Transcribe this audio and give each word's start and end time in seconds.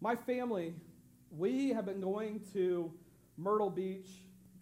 my 0.00 0.14
family, 0.14 0.74
we 1.30 1.70
have 1.70 1.86
been 1.86 2.00
going 2.00 2.40
to 2.52 2.92
Myrtle 3.36 3.70
Beach 3.70 4.08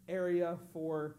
area 0.09 0.59
for 0.73 1.17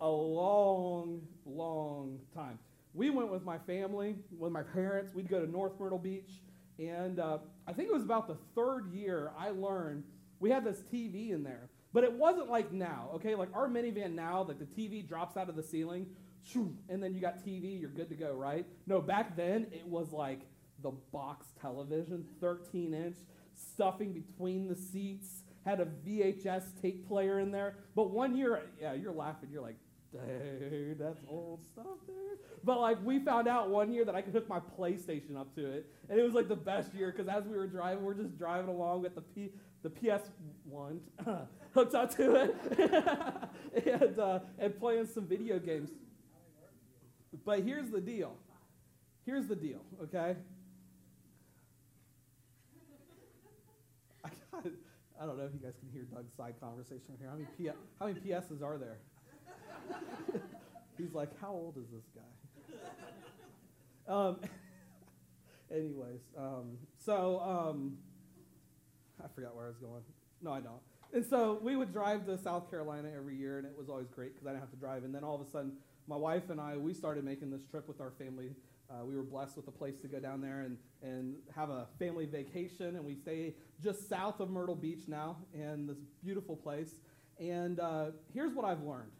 a 0.00 0.08
long, 0.08 1.22
long 1.44 2.18
time. 2.34 2.58
We 2.94 3.10
went 3.10 3.30
with 3.30 3.44
my 3.44 3.58
family, 3.58 4.16
with 4.38 4.52
my 4.52 4.62
parents. 4.62 5.14
We'd 5.14 5.28
go 5.28 5.44
to 5.44 5.50
North 5.50 5.72
Myrtle 5.78 5.98
Beach. 5.98 6.42
And 6.78 7.18
uh, 7.20 7.38
I 7.66 7.72
think 7.72 7.88
it 7.88 7.94
was 7.94 8.02
about 8.02 8.28
the 8.28 8.36
third 8.54 8.92
year 8.92 9.32
I 9.38 9.50
learned 9.50 10.04
we 10.38 10.50
had 10.50 10.64
this 10.64 10.82
TV 10.92 11.30
in 11.30 11.42
there. 11.42 11.70
But 11.92 12.04
it 12.04 12.12
wasn't 12.12 12.50
like 12.50 12.72
now, 12.72 13.10
okay? 13.14 13.34
Like 13.34 13.48
our 13.54 13.68
minivan 13.68 14.14
now, 14.14 14.42
like 14.46 14.58
the 14.58 14.66
TV 14.66 15.06
drops 15.06 15.36
out 15.36 15.48
of 15.48 15.56
the 15.56 15.62
ceiling, 15.62 16.06
and 16.54 17.02
then 17.02 17.14
you 17.14 17.20
got 17.20 17.44
TV, 17.44 17.80
you're 17.80 17.90
good 17.90 18.08
to 18.10 18.14
go, 18.14 18.34
right? 18.34 18.66
No, 18.86 19.00
back 19.00 19.36
then 19.36 19.66
it 19.72 19.86
was 19.86 20.12
like 20.12 20.40
the 20.82 20.92
box 21.12 21.46
television, 21.60 22.24
13 22.40 22.94
inch, 22.94 23.16
stuffing 23.56 24.12
between 24.12 24.68
the 24.68 24.76
seats, 24.76 25.42
had 25.64 25.80
a 25.80 25.86
VHS 25.86 26.80
tape 26.80 27.08
player 27.08 27.40
in 27.40 27.50
there. 27.50 27.76
But 27.94 28.10
one 28.10 28.36
year, 28.36 28.62
yeah, 28.80 28.94
you're 28.94 29.12
laughing, 29.12 29.48
you're 29.52 29.62
like, 29.62 29.76
dude, 30.12 30.98
that's 30.98 31.20
old 31.28 31.64
stuff, 31.64 31.98
dude. 32.06 32.38
But 32.64 32.80
like 32.80 32.98
we 33.04 33.18
found 33.18 33.48
out 33.48 33.70
one 33.70 33.92
year 33.92 34.04
that 34.04 34.14
I 34.14 34.22
could 34.22 34.32
hook 34.32 34.48
my 34.48 34.60
PlayStation 34.78 35.36
up 35.36 35.54
to 35.56 35.66
it, 35.66 35.86
and 36.08 36.18
it 36.18 36.22
was 36.22 36.34
like 36.34 36.48
the 36.48 36.56
best 36.56 36.94
year 36.94 37.12
because 37.12 37.28
as 37.28 37.44
we 37.44 37.56
were 37.56 37.66
driving, 37.66 38.04
we're 38.04 38.14
just 38.14 38.38
driving 38.38 38.68
along 38.68 39.02
with 39.02 39.14
the 39.14 39.20
P, 39.20 39.50
the 39.82 39.90
PS1 39.90 40.98
hooked 41.74 41.94
up 41.94 42.14
to 42.16 42.34
it, 42.34 43.90
and 44.00 44.18
uh, 44.18 44.38
and 44.58 44.78
playing 44.78 45.06
some 45.06 45.26
video 45.26 45.58
games. 45.58 45.90
But 47.44 47.62
here's 47.62 47.90
the 47.90 48.00
deal. 48.00 48.36
Here's 49.24 49.46
the 49.46 49.56
deal. 49.56 49.80
Okay. 50.04 50.36
I 54.24 54.28
got. 54.52 54.66
I 55.20 55.26
don't 55.26 55.38
know 55.38 55.44
if 55.44 55.52
you 55.54 55.60
guys 55.60 55.74
can 55.78 55.88
hear 55.92 56.02
Doug's 56.02 56.34
side 56.34 56.54
conversation 56.60 57.16
here. 57.18 57.28
How 57.28 57.34
many 57.36 57.48
P- 57.56 57.70
how 57.98 58.06
many 58.06 58.20
PSs 58.20 58.62
are 58.62 58.78
there? 58.78 58.98
He's 60.98 61.12
like, 61.12 61.30
how 61.40 61.52
old 61.52 61.76
is 61.76 61.88
this 61.90 62.04
guy? 62.14 64.12
um, 64.12 64.40
anyways, 65.70 66.20
um, 66.36 66.78
so 66.98 67.40
um, 67.40 67.98
I 69.22 69.28
forgot 69.34 69.54
where 69.54 69.66
I 69.66 69.68
was 69.68 69.78
going. 69.78 70.02
No, 70.42 70.52
I 70.52 70.60
don't. 70.60 70.80
And 71.12 71.24
so 71.24 71.58
we 71.62 71.76
would 71.76 71.92
drive 71.92 72.26
to 72.26 72.36
South 72.36 72.68
Carolina 72.70 73.08
every 73.16 73.36
year, 73.36 73.58
and 73.58 73.66
it 73.66 73.74
was 73.76 73.88
always 73.88 74.08
great 74.08 74.34
because 74.34 74.46
I 74.46 74.50
didn't 74.50 74.60
have 74.60 74.70
to 74.70 74.76
drive. 74.76 75.04
And 75.04 75.14
then 75.14 75.24
all 75.24 75.34
of 75.34 75.40
a 75.40 75.50
sudden, 75.50 75.72
my 76.06 76.16
wife 76.16 76.50
and 76.50 76.60
I, 76.60 76.76
we 76.76 76.92
started 76.92 77.24
making 77.24 77.50
this 77.50 77.64
trip 77.64 77.88
with 77.88 78.00
our 78.00 78.12
family. 78.18 78.50
Uh, 78.88 79.04
we 79.04 79.16
were 79.16 79.22
blessed 79.22 79.56
with 79.56 79.66
a 79.66 79.72
place 79.72 80.00
to 80.00 80.08
go 80.08 80.20
down 80.20 80.40
there 80.40 80.60
and, 80.60 80.76
and 81.02 81.34
have 81.54 81.70
a 81.70 81.86
family 81.98 82.26
vacation, 82.26 82.96
and 82.96 83.04
we 83.04 83.14
stay 83.14 83.54
just 83.82 84.08
south 84.08 84.38
of 84.38 84.48
Myrtle 84.48 84.76
Beach 84.76 85.08
now, 85.08 85.36
in 85.52 85.86
this 85.86 85.98
beautiful 86.22 86.56
place. 86.56 87.00
And 87.40 87.80
uh, 87.80 88.06
here's 88.32 88.54
what 88.54 88.64
I've 88.64 88.82
learned 88.82 89.10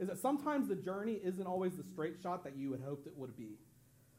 is 0.00 0.08
that 0.08 0.18
sometimes 0.18 0.68
the 0.68 0.74
journey 0.74 1.20
isn't 1.22 1.46
always 1.46 1.76
the 1.76 1.84
straight 1.84 2.16
shot 2.20 2.42
that 2.42 2.56
you 2.56 2.72
had 2.72 2.80
hoped 2.80 3.06
it 3.06 3.12
would 3.16 3.36
be. 3.36 3.50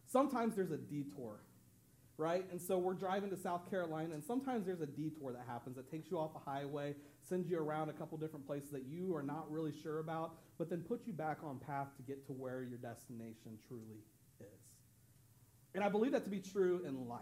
Sometimes 0.05 0.55
there's 0.55 0.71
a 0.71 0.77
detour, 0.77 1.41
right? 2.17 2.45
And 2.49 2.61
so 2.61 2.77
we're 2.77 2.93
driving 2.93 3.29
to 3.31 3.37
South 3.37 3.69
Carolina, 3.69 4.13
and 4.13 4.23
sometimes 4.23 4.65
there's 4.65 4.79
a 4.79 4.85
detour 4.85 5.33
that 5.33 5.43
happens 5.45 5.75
that 5.75 5.91
takes 5.91 6.09
you 6.09 6.17
off 6.17 6.31
a 6.33 6.49
highway, 6.49 6.95
sends 7.27 7.49
you 7.49 7.59
around 7.59 7.89
a 7.89 7.93
couple 7.93 8.17
different 8.17 8.47
places 8.47 8.69
that 8.71 8.85
you 8.85 9.13
are 9.15 9.23
not 9.23 9.51
really 9.51 9.73
sure 9.83 9.99
about, 9.99 10.37
but 10.57 10.69
then 10.69 10.81
puts 10.81 11.07
you 11.07 11.13
back 11.13 11.39
on 11.43 11.59
path 11.59 11.87
to 11.97 12.03
get 12.03 12.25
to 12.27 12.31
where 12.31 12.63
your 12.63 12.77
destination 12.77 13.57
truly 13.67 13.97
is. 13.99 14.14
And 15.75 15.83
I 15.83 15.89
believe 15.89 16.13
that 16.13 16.23
to 16.23 16.29
be 16.29 16.39
true 16.39 16.81
in 16.87 17.07
life. 17.07 17.21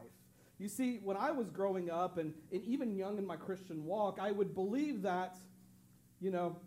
You 0.60 0.70
see, 0.70 1.00
when 1.04 1.18
I 1.18 1.32
was 1.32 1.50
growing 1.50 1.90
up 1.90 2.18
and, 2.18 2.34
and 2.52 2.64
even 2.64 2.96
young 2.96 3.18
in 3.18 3.26
my 3.26 3.36
Christian 3.36 3.84
walk, 3.84 4.20
I 4.22 4.32
would 4.32 4.54
believe 4.54 5.02
that, 5.02 5.36
you 6.22 6.32
know, 6.32 6.58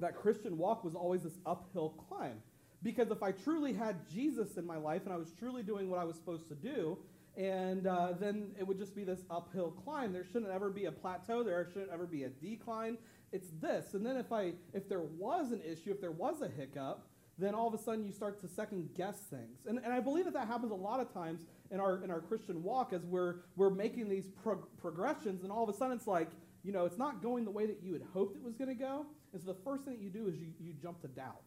that 0.00 0.16
Christian 0.16 0.58
walk 0.58 0.84
was 0.84 0.94
always 0.94 1.22
this 1.22 1.38
uphill 1.46 1.90
climb. 1.90 2.42
Because 2.82 3.10
if 3.10 3.22
I 3.22 3.30
truly 3.30 3.72
had 3.72 4.08
Jesus 4.10 4.56
in 4.56 4.66
my 4.66 4.76
life 4.76 5.02
and 5.04 5.14
I 5.14 5.16
was 5.16 5.32
truly 5.38 5.62
doing 5.62 5.88
what 5.88 6.00
I 6.00 6.04
was 6.04 6.16
supposed 6.16 6.48
to 6.48 6.56
do, 6.56 6.98
and 7.36 7.86
uh, 7.86 8.08
then 8.18 8.50
it 8.58 8.66
would 8.66 8.78
just 8.78 8.94
be 8.94 9.04
this 9.04 9.20
uphill 9.30 9.70
climb. 9.70 10.12
There 10.12 10.24
shouldn't 10.24 10.50
ever 10.50 10.68
be 10.68 10.86
a 10.86 10.92
plateau. 10.92 11.42
There 11.42 11.66
shouldn't 11.72 11.92
ever 11.92 12.06
be 12.06 12.24
a 12.24 12.28
decline. 12.28 12.98
It's 13.30 13.48
this. 13.60 13.94
And 13.94 14.04
then 14.04 14.16
if 14.16 14.32
I, 14.32 14.52
if 14.74 14.88
there 14.88 15.00
was 15.00 15.52
an 15.52 15.62
issue, 15.64 15.92
if 15.92 16.00
there 16.00 16.10
was 16.10 16.42
a 16.42 16.48
hiccup, 16.48 17.06
then 17.42 17.54
all 17.54 17.66
of 17.66 17.74
a 17.74 17.78
sudden 17.78 18.04
you 18.04 18.12
start 18.12 18.40
to 18.40 18.48
second 18.48 18.90
guess 18.94 19.18
things. 19.30 19.66
And, 19.66 19.78
and 19.78 19.92
I 19.92 20.00
believe 20.00 20.24
that 20.26 20.34
that 20.34 20.46
happens 20.46 20.70
a 20.70 20.76
lot 20.76 21.00
of 21.00 21.12
times 21.12 21.42
in 21.70 21.80
our 21.80 22.02
in 22.04 22.10
our 22.10 22.20
Christian 22.20 22.62
walk 22.62 22.92
as 22.92 23.04
we're 23.04 23.36
we're 23.56 23.70
making 23.70 24.08
these 24.08 24.26
prog- 24.42 24.68
progressions, 24.78 25.42
and 25.42 25.50
all 25.50 25.62
of 25.62 25.68
a 25.68 25.76
sudden 25.76 25.96
it's 25.96 26.06
like 26.06 26.30
you 26.62 26.72
know 26.72 26.84
it's 26.84 26.98
not 26.98 27.22
going 27.22 27.44
the 27.44 27.50
way 27.50 27.66
that 27.66 27.80
you 27.82 27.92
had 27.92 28.02
hoped 28.12 28.36
it 28.36 28.42
was 28.42 28.54
going 28.54 28.68
to 28.68 28.74
go. 28.74 29.06
And 29.32 29.40
so 29.40 29.46
the 29.46 29.58
first 29.64 29.84
thing 29.84 29.94
that 29.94 30.02
you 30.02 30.10
do 30.10 30.28
is 30.28 30.36
you, 30.36 30.48
you 30.60 30.74
jump 30.74 31.00
to 31.02 31.08
doubt. 31.08 31.42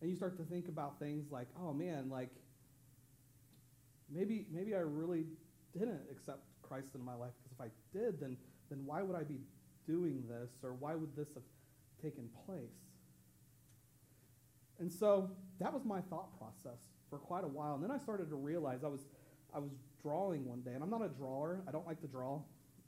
And 0.00 0.10
you 0.10 0.16
start 0.16 0.36
to 0.38 0.44
think 0.44 0.68
about 0.68 0.98
things 0.98 1.30
like, 1.30 1.48
oh 1.60 1.72
man, 1.72 2.08
like 2.10 2.30
maybe 4.12 4.46
maybe 4.52 4.74
I 4.74 4.80
really 4.80 5.24
didn't 5.72 6.02
accept 6.10 6.40
Christ 6.62 6.88
in 6.94 7.04
my 7.04 7.14
life 7.14 7.32
because 7.38 7.52
if 7.52 7.60
I 7.60 7.98
did, 7.98 8.20
then 8.20 8.36
then 8.70 8.84
why 8.84 9.02
would 9.02 9.16
I 9.16 9.22
be 9.22 9.40
doing 9.86 10.24
this 10.28 10.50
or 10.62 10.74
why 10.74 10.94
would 10.94 11.16
this 11.16 11.28
have 11.34 11.42
taken 12.02 12.28
place? 12.46 12.87
And 14.78 14.92
so 14.92 15.30
that 15.60 15.72
was 15.72 15.84
my 15.84 16.00
thought 16.02 16.38
process 16.38 16.78
for 17.10 17.18
quite 17.18 17.44
a 17.44 17.48
while. 17.48 17.74
And 17.74 17.82
then 17.82 17.90
I 17.90 17.98
started 17.98 18.28
to 18.30 18.36
realize 18.36 18.84
I 18.84 18.88
was 18.88 19.06
I 19.54 19.58
was 19.58 19.70
drawing 20.02 20.46
one 20.46 20.60
day, 20.60 20.72
and 20.74 20.82
I'm 20.82 20.90
not 20.90 21.02
a 21.02 21.08
drawer. 21.08 21.62
I 21.66 21.70
don't 21.70 21.86
like 21.86 22.00
to 22.02 22.06
draw. 22.06 22.40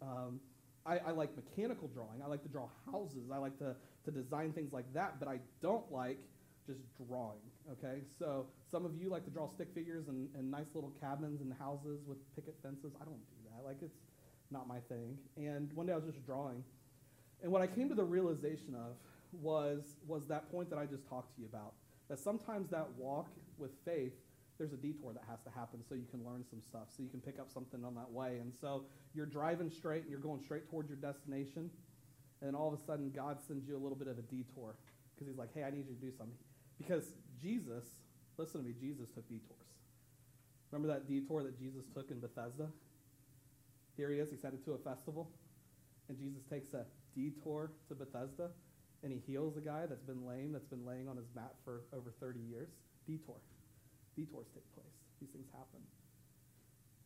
Um, 0.02 0.40
I, 0.86 0.98
I, 0.98 1.10
like 1.10 1.30
mechanical 1.36 1.88
drawing. 1.88 2.22
I 2.24 2.26
like 2.26 2.42
to 2.42 2.48
draw 2.48 2.68
houses. 2.90 3.30
I 3.32 3.38
like 3.38 3.58
to, 3.58 3.76
to 4.04 4.10
design 4.10 4.52
things 4.52 4.72
like 4.72 4.92
that, 4.94 5.18
but 5.18 5.28
I 5.28 5.38
don't 5.60 5.90
like 5.92 6.18
just 6.66 6.80
drawing, 7.08 7.40
okay? 7.72 8.00
So 8.18 8.46
some 8.70 8.84
of 8.84 8.96
you 8.96 9.10
like 9.10 9.24
to 9.24 9.30
draw 9.30 9.48
stick 9.48 9.68
figures 9.74 10.08
and, 10.08 10.28
and 10.34 10.50
nice 10.50 10.68
little 10.74 10.92
cabins 11.00 11.40
and 11.40 11.52
houses 11.58 12.00
with 12.06 12.18
picket 12.34 12.56
fences. 12.62 12.92
I 13.00 13.04
don't 13.04 13.20
do 13.30 13.50
that. 13.50 13.64
Like, 13.64 13.76
it's 13.82 13.98
not 14.50 14.66
my 14.66 14.78
thing. 14.88 15.18
And 15.36 15.70
one 15.74 15.86
day 15.86 15.92
I 15.92 15.96
was 15.96 16.06
just 16.06 16.24
drawing. 16.24 16.64
And 17.42 17.52
what 17.52 17.62
I 17.62 17.66
came 17.66 17.88
to 17.88 17.94
the 17.94 18.04
realization 18.04 18.74
of 18.74 18.96
was, 19.32 19.96
was 20.06 20.26
that 20.26 20.50
point 20.50 20.70
that 20.70 20.78
I 20.78 20.86
just 20.86 21.06
talked 21.08 21.34
to 21.34 21.40
you 21.40 21.46
about. 21.46 21.74
That 22.10 22.18
sometimes 22.18 22.68
that 22.70 22.88
walk 22.98 23.30
with 23.56 23.70
faith 23.86 24.12
there's 24.60 24.74
a 24.74 24.76
detour 24.76 25.14
that 25.14 25.24
has 25.26 25.40
to 25.40 25.48
happen 25.48 25.80
so 25.88 25.94
you 25.94 26.04
can 26.10 26.20
learn 26.22 26.44
some 26.44 26.60
stuff, 26.60 26.92
so 26.94 27.02
you 27.02 27.08
can 27.08 27.18
pick 27.18 27.40
up 27.40 27.50
something 27.50 27.82
on 27.82 27.94
that 27.94 28.12
way. 28.12 28.36
And 28.42 28.52
so 28.60 28.84
you're 29.14 29.24
driving 29.24 29.70
straight 29.70 30.02
and 30.02 30.10
you're 30.10 30.20
going 30.20 30.42
straight 30.42 30.68
towards 30.68 30.90
your 30.90 30.98
destination, 30.98 31.70
and 32.42 32.54
all 32.54 32.68
of 32.68 32.78
a 32.78 32.82
sudden 32.84 33.10
God 33.10 33.38
sends 33.40 33.66
you 33.66 33.74
a 33.74 33.80
little 33.80 33.96
bit 33.96 34.06
of 34.06 34.18
a 34.18 34.22
detour 34.22 34.76
because 35.14 35.26
He's 35.26 35.38
like, 35.38 35.48
hey, 35.54 35.64
I 35.64 35.70
need 35.70 35.88
you 35.88 35.94
to 35.94 36.00
do 36.00 36.12
something. 36.12 36.36
Because 36.76 37.14
Jesus, 37.40 37.88
listen 38.36 38.60
to 38.60 38.68
me, 38.68 38.74
Jesus 38.78 39.08
took 39.14 39.26
detours. 39.30 39.64
Remember 40.70 40.92
that 40.92 41.08
detour 41.08 41.42
that 41.42 41.58
Jesus 41.58 41.86
took 41.94 42.10
in 42.10 42.20
Bethesda? 42.20 42.68
Here 43.96 44.10
he 44.10 44.18
is, 44.18 44.28
he's 44.30 44.42
headed 44.42 44.62
to 44.66 44.72
a 44.72 44.78
festival, 44.78 45.30
and 46.10 46.18
Jesus 46.18 46.42
takes 46.50 46.74
a 46.74 46.84
detour 47.16 47.72
to 47.88 47.94
Bethesda, 47.94 48.50
and 49.02 49.12
he 49.12 49.20
heals 49.26 49.56
a 49.56 49.60
guy 49.60 49.86
that's 49.86 50.02
been 50.02 50.26
lame, 50.26 50.52
that's 50.52 50.66
been 50.66 50.84
laying 50.86 51.08
on 51.08 51.16
his 51.16 51.26
mat 51.34 51.54
for 51.64 51.82
over 51.92 52.12
30 52.20 52.40
years. 52.40 52.68
Detour 53.06 53.36
detours 54.20 54.46
take 54.54 54.74
place. 54.74 54.86
These 55.20 55.30
things 55.30 55.46
happen. 55.52 55.80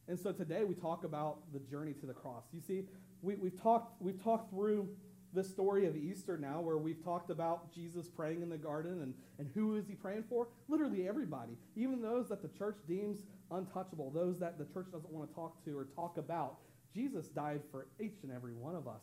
And 0.09 0.19
so 0.19 0.33
today 0.33 0.65
we 0.65 0.75
talk 0.75 1.05
about 1.05 1.53
the 1.53 1.61
journey 1.61 1.93
to 1.95 2.07
the 2.07 2.13
cross. 2.13 2.45
You 2.53 2.61
see, 2.61 2.83
we, 3.23 3.37
we've, 3.37 3.61
talked, 3.61 4.01
we've 4.03 4.23
talked 4.23 4.51
through 4.51 4.89
the 5.33 5.43
story 5.43 5.87
of 5.87 5.97
Easter 5.97 6.37
now, 6.37 6.61
where 6.61 6.77
we've 6.77 7.03
talked 7.03 7.31
about 7.31 7.73
Jesus 7.73 8.09
praying 8.09 8.43
in 8.43 8.49
the 8.49 8.59
garden 8.59 9.03
and, 9.03 9.15
and 9.39 9.51
who 9.55 9.77
is 9.77 9.89
he 9.89 9.95
praying 9.95 10.25
for? 10.29 10.49
Literally 10.69 11.09
everybody, 11.09 11.57
even 11.75 12.03
those 12.03 12.29
that 12.29 12.43
the 12.43 12.49
church 12.57 12.77
deems 12.87 13.21
untouchable, 13.51 14.11
those 14.11 14.39
that 14.39 14.59
the 14.59 14.67
church 14.67 14.87
doesn't 14.93 15.11
want 15.11 15.29
to 15.29 15.35
talk 15.35 15.65
to 15.65 15.77
or 15.77 15.87
talk 15.97 16.19
about. 16.19 16.59
Jesus 16.95 17.27
died 17.29 17.63
for 17.71 17.87
each 17.99 18.19
and 18.23 18.31
every 18.31 18.53
one 18.53 18.77
of 18.77 18.87
us. 18.87 19.03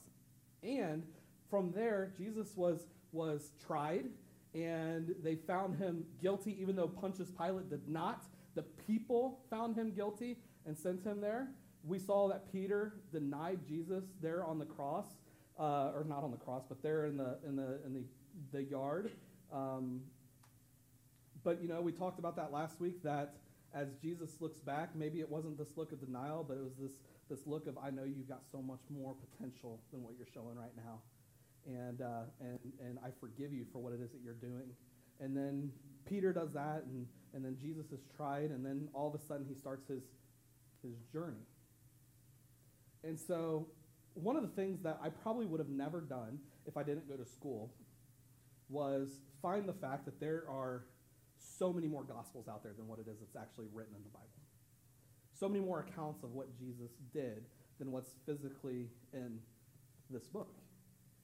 And 0.63 1.03
from 1.51 1.71
there, 1.73 2.11
Jesus 2.17 2.55
was, 2.55 2.87
was 3.11 3.51
tried 3.63 4.05
and 4.53 5.13
they 5.23 5.35
found 5.35 5.77
him 5.77 6.05
guilty, 6.21 6.57
even 6.59 6.75
though 6.75 6.87
Pontius 6.87 7.29
Pilate 7.29 7.69
did 7.69 7.87
not. 7.87 8.25
The 8.55 8.63
people 8.63 9.39
found 9.49 9.75
him 9.75 9.91
guilty 9.91 10.37
and 10.65 10.77
sent 10.77 11.03
him 11.03 11.21
there. 11.21 11.49
We 11.83 11.99
saw 11.99 12.27
that 12.29 12.51
Peter 12.51 12.95
denied 13.11 13.59
Jesus 13.67 14.03
there 14.21 14.43
on 14.43 14.59
the 14.59 14.65
cross, 14.65 15.05
uh, 15.59 15.91
or 15.95 16.05
not 16.07 16.23
on 16.23 16.31
the 16.31 16.37
cross, 16.37 16.63
but 16.67 16.83
there 16.83 17.05
in 17.05 17.17
the 17.17 17.37
in 17.47 17.55
the 17.55 17.79
in 17.85 17.93
the, 17.93 18.03
the 18.51 18.63
yard. 18.63 19.11
Um, 19.51 20.01
but 21.43 21.61
you 21.61 21.67
know, 21.67 21.81
we 21.81 21.91
talked 21.91 22.19
about 22.19 22.35
that 22.35 22.51
last 22.51 22.79
week. 22.79 23.01
That 23.03 23.35
as 23.73 23.87
Jesus 24.01 24.29
looks 24.41 24.59
back, 24.59 24.95
maybe 24.95 25.21
it 25.21 25.29
wasn't 25.29 25.57
this 25.57 25.77
look 25.77 25.91
of 25.91 26.05
denial, 26.05 26.45
but 26.47 26.57
it 26.57 26.63
was 26.63 26.73
this 26.79 26.91
this 27.29 27.47
look 27.47 27.67
of 27.67 27.77
I 27.77 27.89
know 27.89 28.03
you've 28.03 28.29
got 28.29 28.41
so 28.51 28.61
much 28.61 28.81
more 28.89 29.15
potential 29.15 29.79
than 29.91 30.03
what 30.03 30.13
you're 30.17 30.27
showing 30.33 30.57
right 30.57 30.75
now 30.75 30.99
and, 31.65 32.01
uh, 32.01 32.23
and, 32.39 32.59
and 32.79 32.99
I 33.03 33.09
forgive 33.19 33.53
you 33.53 33.65
for 33.71 33.79
what 33.79 33.93
it 33.93 34.01
is 34.01 34.11
that 34.11 34.21
you're 34.23 34.33
doing. 34.33 34.69
And 35.19 35.35
then 35.35 35.71
Peter 36.07 36.33
does 36.33 36.53
that, 36.53 36.83
and, 36.87 37.05
and 37.33 37.45
then 37.45 37.57
Jesus 37.61 37.91
is 37.91 38.01
tried, 38.15 38.49
and 38.49 38.65
then 38.65 38.89
all 38.93 39.07
of 39.07 39.15
a 39.15 39.23
sudden 39.23 39.45
he 39.47 39.55
starts 39.55 39.87
his, 39.87 40.03
his 40.81 40.95
journey. 41.11 41.45
And 43.03 43.19
so 43.19 43.67
one 44.13 44.35
of 44.35 44.41
the 44.43 44.49
things 44.49 44.81
that 44.83 44.99
I 45.03 45.09
probably 45.09 45.45
would 45.45 45.59
have 45.59 45.69
never 45.69 46.01
done 46.01 46.39
if 46.65 46.77
I 46.77 46.83
didn't 46.83 47.07
go 47.07 47.15
to 47.15 47.25
school 47.25 47.73
was 48.69 49.09
find 49.41 49.67
the 49.67 49.73
fact 49.73 50.05
that 50.05 50.19
there 50.19 50.43
are 50.49 50.85
so 51.37 51.73
many 51.73 51.87
more 51.87 52.03
gospels 52.03 52.47
out 52.47 52.63
there 52.63 52.73
than 52.77 52.87
what 52.87 52.99
it 52.99 53.07
is 53.07 53.19
that's 53.19 53.35
actually 53.35 53.67
written 53.73 53.95
in 53.95 54.03
the 54.03 54.09
Bible. 54.09 54.27
So 55.33 55.49
many 55.49 55.63
more 55.63 55.79
accounts 55.79 56.23
of 56.23 56.31
what 56.33 56.55
Jesus 56.57 56.91
did 57.13 57.45
than 57.79 57.91
what's 57.91 58.11
physically 58.25 58.89
in 59.13 59.39
this 60.09 60.27
book. 60.27 60.55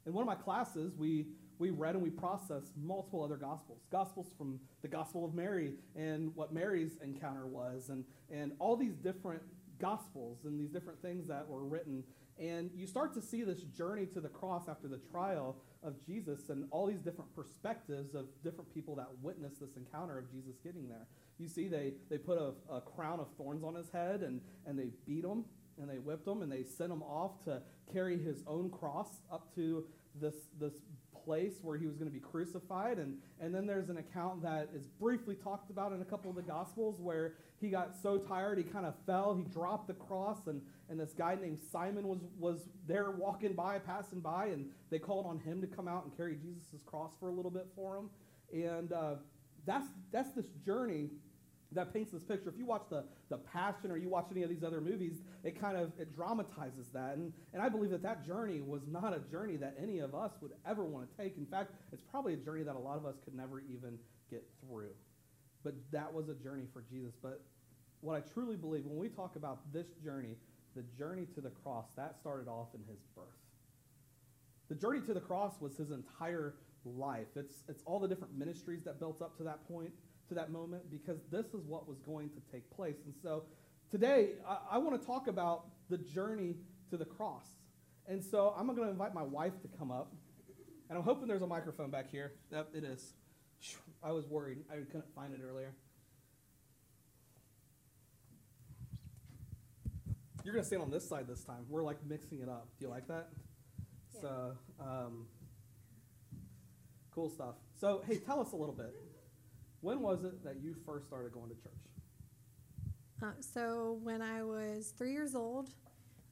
In 0.08 0.14
one 0.14 0.22
of 0.22 0.28
my 0.28 0.42
classes, 0.42 0.96
we, 0.98 1.28
we 1.60 1.70
read 1.70 1.96
and 1.96 2.02
we 2.02 2.10
processed 2.10 2.72
multiple 2.82 3.22
other 3.22 3.36
gospels. 3.36 3.82
Gospels 3.92 4.28
from 4.38 4.58
the 4.82 4.88
Gospel 4.88 5.26
of 5.26 5.34
Mary 5.34 5.74
and 5.98 6.34
what 6.34 6.54
Mary's 6.54 6.98
encounter 7.04 7.46
was, 7.46 7.90
and, 7.90 8.06
and 8.32 8.54
all 8.58 8.78
these 8.78 8.96
different 8.96 9.42
gospels 9.80 10.46
and 10.46 10.58
these 10.58 10.70
different 10.70 11.02
things 11.02 11.28
that 11.28 11.46
were 11.46 11.66
written. 11.66 12.06
And 12.40 12.70
you 12.74 12.88
start 12.88 13.14
to 13.16 13.22
see 13.22 13.44
this 13.44 13.64
journey 13.64 14.06
to 14.14 14.22
the 14.22 14.30
cross 14.30 14.70
after 14.70 14.88
the 14.88 15.00
trial 15.12 15.58
of 15.84 15.94
Jesus 16.06 16.50
and 16.50 16.68
all 16.72 16.86
these 16.86 17.02
different 17.02 17.36
perspectives 17.36 18.16
of 18.16 18.28
different 18.46 18.74
people 18.74 18.96
that 18.96 19.08
witnessed 19.22 19.60
this 19.60 19.76
encounter 19.76 20.18
of 20.18 20.32
Jesus 20.32 20.56
getting 20.64 20.88
there. 20.88 21.08
You 21.38 21.50
see, 21.50 21.68
they, 21.68 21.94
they 22.10 22.18
put 22.18 22.38
a, 22.38 22.54
a 22.74 22.80
crown 22.80 23.20
of 23.20 23.28
thorns 23.38 23.64
on 23.64 23.76
his 23.76 23.90
head 23.90 24.22
and, 24.22 24.40
and 24.66 24.80
they 24.80 24.92
beat 25.06 25.26
him 25.26 25.44
and 25.80 25.90
they 25.90 25.98
whipped 25.98 26.28
him 26.28 26.42
and 26.42 26.52
they 26.52 26.64
sent 26.64 26.92
him 26.92 27.04
off 27.04 27.44
to 27.46 27.62
carry 27.92 28.18
his 28.18 28.44
own 28.48 28.70
cross 28.70 29.08
up 29.32 29.54
to 29.56 29.86
this, 30.20 30.36
this 30.60 30.74
place 31.26 31.56
where 31.62 31.78
he 31.78 31.86
was 31.86 31.98
going 31.98 32.10
to 32.10 32.14
be 32.14 32.22
crucified. 32.22 32.98
And, 32.98 33.18
and 33.40 33.54
then 33.54 33.68
there's 33.68 33.90
an 33.90 33.98
account 33.98 34.42
that 34.44 34.70
is 34.74 34.88
briefly 34.88 35.36
talked 35.36 35.70
about 35.70 35.92
in 35.92 36.02
a 36.02 36.06
couple 36.06 36.30
of 36.30 36.36
the 36.36 36.42
Gospels 36.42 37.00
where 37.00 37.34
he 37.60 37.70
got 37.70 37.96
so 38.02 38.18
tired 38.18 38.58
he 38.58 38.64
kind 38.64 38.86
of 38.86 38.94
fell. 39.06 39.36
He 39.36 39.44
dropped 39.44 39.88
the 39.88 39.94
cross, 39.94 40.48
and, 40.48 40.62
and 40.90 41.00
this 41.00 41.14
guy 41.14 41.36
named 41.40 41.60
Simon 41.72 42.08
was, 42.08 42.20
was 42.40 42.70
there 42.88 43.12
walking 43.12 43.54
by, 43.54 43.80
passing 43.80 44.20
by, 44.20 44.48
and 44.48 44.70
they 44.90 45.00
called 45.00 45.26
on 45.26 45.40
him 45.40 45.60
to 45.62 45.68
come 45.68 45.88
out 45.88 46.06
and 46.06 46.16
carry 46.16 46.36
Jesus' 46.36 46.82
cross 46.86 47.12
for 47.20 47.30
a 47.30 47.32
little 47.34 47.52
bit 47.52 47.68
for 47.76 47.98
him. 47.98 48.10
And 48.54 48.94
uh, 48.94 49.16
that's, 49.66 49.88
that's 50.12 50.32
this 50.32 50.48
journey 50.66 51.10
that 51.74 51.94
paints 51.94 52.12
this 52.12 52.24
picture. 52.24 52.50
If 52.50 52.58
you 52.58 52.66
watch 52.66 52.84
the, 52.90 53.04
the 53.30 53.38
Passion 53.38 53.92
or 53.92 53.98
you 53.98 54.10
watch 54.10 54.28
any 54.32 54.44
of 54.44 54.50
these 54.50 54.64
other 54.64 54.80
movies, 54.80 55.22
it 55.44 55.60
kind 55.60 55.78
of 55.78 55.92
it 56.00 56.16
dramatizes 56.16 56.88
that. 56.94 57.18
And, 57.18 57.34
and 57.54 57.62
I 57.62 57.70
believe 57.70 57.92
that 57.92 58.04
that 58.04 58.26
journey 58.26 58.62
was 58.62 58.82
not 58.88 59.14
a 59.16 59.20
journey 59.32 59.58
that 59.58 59.76
any 59.82 60.00
of 60.00 60.16
us 60.16 60.32
would 60.42 60.52
ever 60.66 60.84
want 60.86 61.10
to 61.10 61.24
take. 61.24 61.38
In 61.38 61.46
fact, 61.46 61.72
it's 61.92 62.04
probably 62.10 62.34
a 62.34 62.38
journey 62.38 62.64
that 62.64 62.76
a 62.76 62.80
lot 62.80 62.98
of 62.98 63.06
us 63.06 63.16
could 63.24 63.36
never 63.36 63.60
even 63.60 63.98
get 64.30 64.46
through. 64.62 64.92
But 65.64 65.76
that 65.92 66.14
was 66.14 66.30
a 66.30 66.36
journey 66.36 66.66
for 66.72 66.84
Jesus. 66.90 67.14
But 67.22 67.42
what 68.02 68.16
I 68.16 68.22
truly 68.34 68.56
believe, 68.56 68.86
when 68.86 68.98
we 68.98 69.10
talk 69.10 69.36
about 69.36 69.74
this 69.74 69.88
journey, 70.04 70.38
the 70.76 70.84
journey 70.98 71.26
to 71.36 71.42
the 71.42 71.50
cross, 71.50 71.88
that 71.98 72.16
started 72.20 72.48
off 72.48 72.68
in 72.74 72.82
his 72.90 73.00
birth. 73.16 73.26
The 74.70 74.76
journey 74.76 75.02
to 75.08 75.14
the 75.14 75.20
cross 75.20 75.60
was 75.60 75.76
his 75.76 75.92
entire 75.92 76.56
life. 76.86 77.28
It's, 77.36 77.64
it's 77.68 77.84
all 77.86 78.00
the 78.00 78.08
different 78.08 78.38
ministries 78.38 78.84
that 78.84 79.00
built 79.00 79.22
up 79.22 79.36
to 79.38 79.44
that 79.44 79.68
point 79.68 79.92
to 80.30 80.36
that 80.36 80.52
moment 80.52 80.90
because 80.90 81.18
this 81.32 81.46
is 81.48 81.66
what 81.66 81.88
was 81.88 82.00
going 82.00 82.30
to 82.30 82.42
take 82.52 82.70
place. 82.72 82.98
And 83.06 83.14
so 83.22 83.44
today, 83.90 84.32
I, 84.48 84.58
I 84.72 84.78
want 84.78 85.00
to 85.00 85.06
talk 85.06 85.28
about 85.28 85.66
the 85.90 85.98
journey 85.98 86.56
to 86.90 86.98
the 86.98 87.06
cross. 87.06 87.46
And 88.08 88.24
so 88.24 88.54
I'm 88.58 88.68
going 88.68 88.80
to 88.80 88.90
invite 88.90 89.14
my 89.14 89.24
wife 89.24 89.62
to 89.62 89.68
come 89.68 89.92
up. 89.92 90.14
And 90.90 90.98
I'm 90.98 91.04
hoping 91.04 91.28
there's 91.28 91.42
a 91.42 91.48
microphone 91.48 91.90
back 91.90 92.10
here. 92.10 92.34
Yep, 92.52 92.70
it 92.74 92.84
is. 92.84 93.14
I 94.04 94.12
was 94.12 94.26
worried. 94.26 94.60
I 94.72 94.76
couldn't 94.76 95.14
find 95.14 95.34
it 95.34 95.42
earlier. 95.46 95.74
You're 100.44 100.54
going 100.54 100.64
to 100.64 100.68
stand 100.68 100.82
on 100.82 100.90
this 100.90 101.08
side 101.08 101.28
this 101.28 101.44
time. 101.44 101.66
We're 101.68 101.84
like 101.84 101.98
mixing 102.08 102.40
it 102.40 102.48
up. 102.48 102.70
Do 102.80 102.86
you 102.86 102.90
like 102.90 103.08
that? 103.10 103.28
Yeah. 104.16 104.22
So, 104.22 104.52
um, 104.80 105.26
cool 107.14 107.30
stuff. 107.30 107.56
So, 107.82 108.02
hey, 108.08 108.16
tell 108.16 108.40
us 108.40 108.54
a 108.54 108.56
little 108.56 108.74
bit. 108.74 108.96
When 109.82 110.02
was 110.02 110.24
it 110.24 110.44
that 110.44 110.58
you 110.62 110.76
first 110.86 111.06
started 111.08 111.32
going 111.32 111.50
to 111.50 111.56
church? 111.56 111.74
Uh, 113.22 113.32
so 113.40 114.00
when 114.04 114.22
I 114.22 114.44
was 114.44 114.94
three 114.98 115.12
years 115.12 115.36
old, 115.36 115.70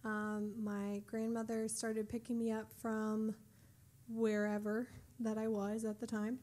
um, 0.04 0.54
my 0.62 1.02
grandmother 1.08 1.68
started 1.68 2.08
picking 2.08 2.38
me 2.38 2.52
up 2.52 2.72
from 2.82 3.34
wherever 4.08 4.88
that 5.20 5.38
I 5.38 5.48
was 5.48 5.86
at 5.86 6.00
the 6.00 6.06
time, 6.06 6.38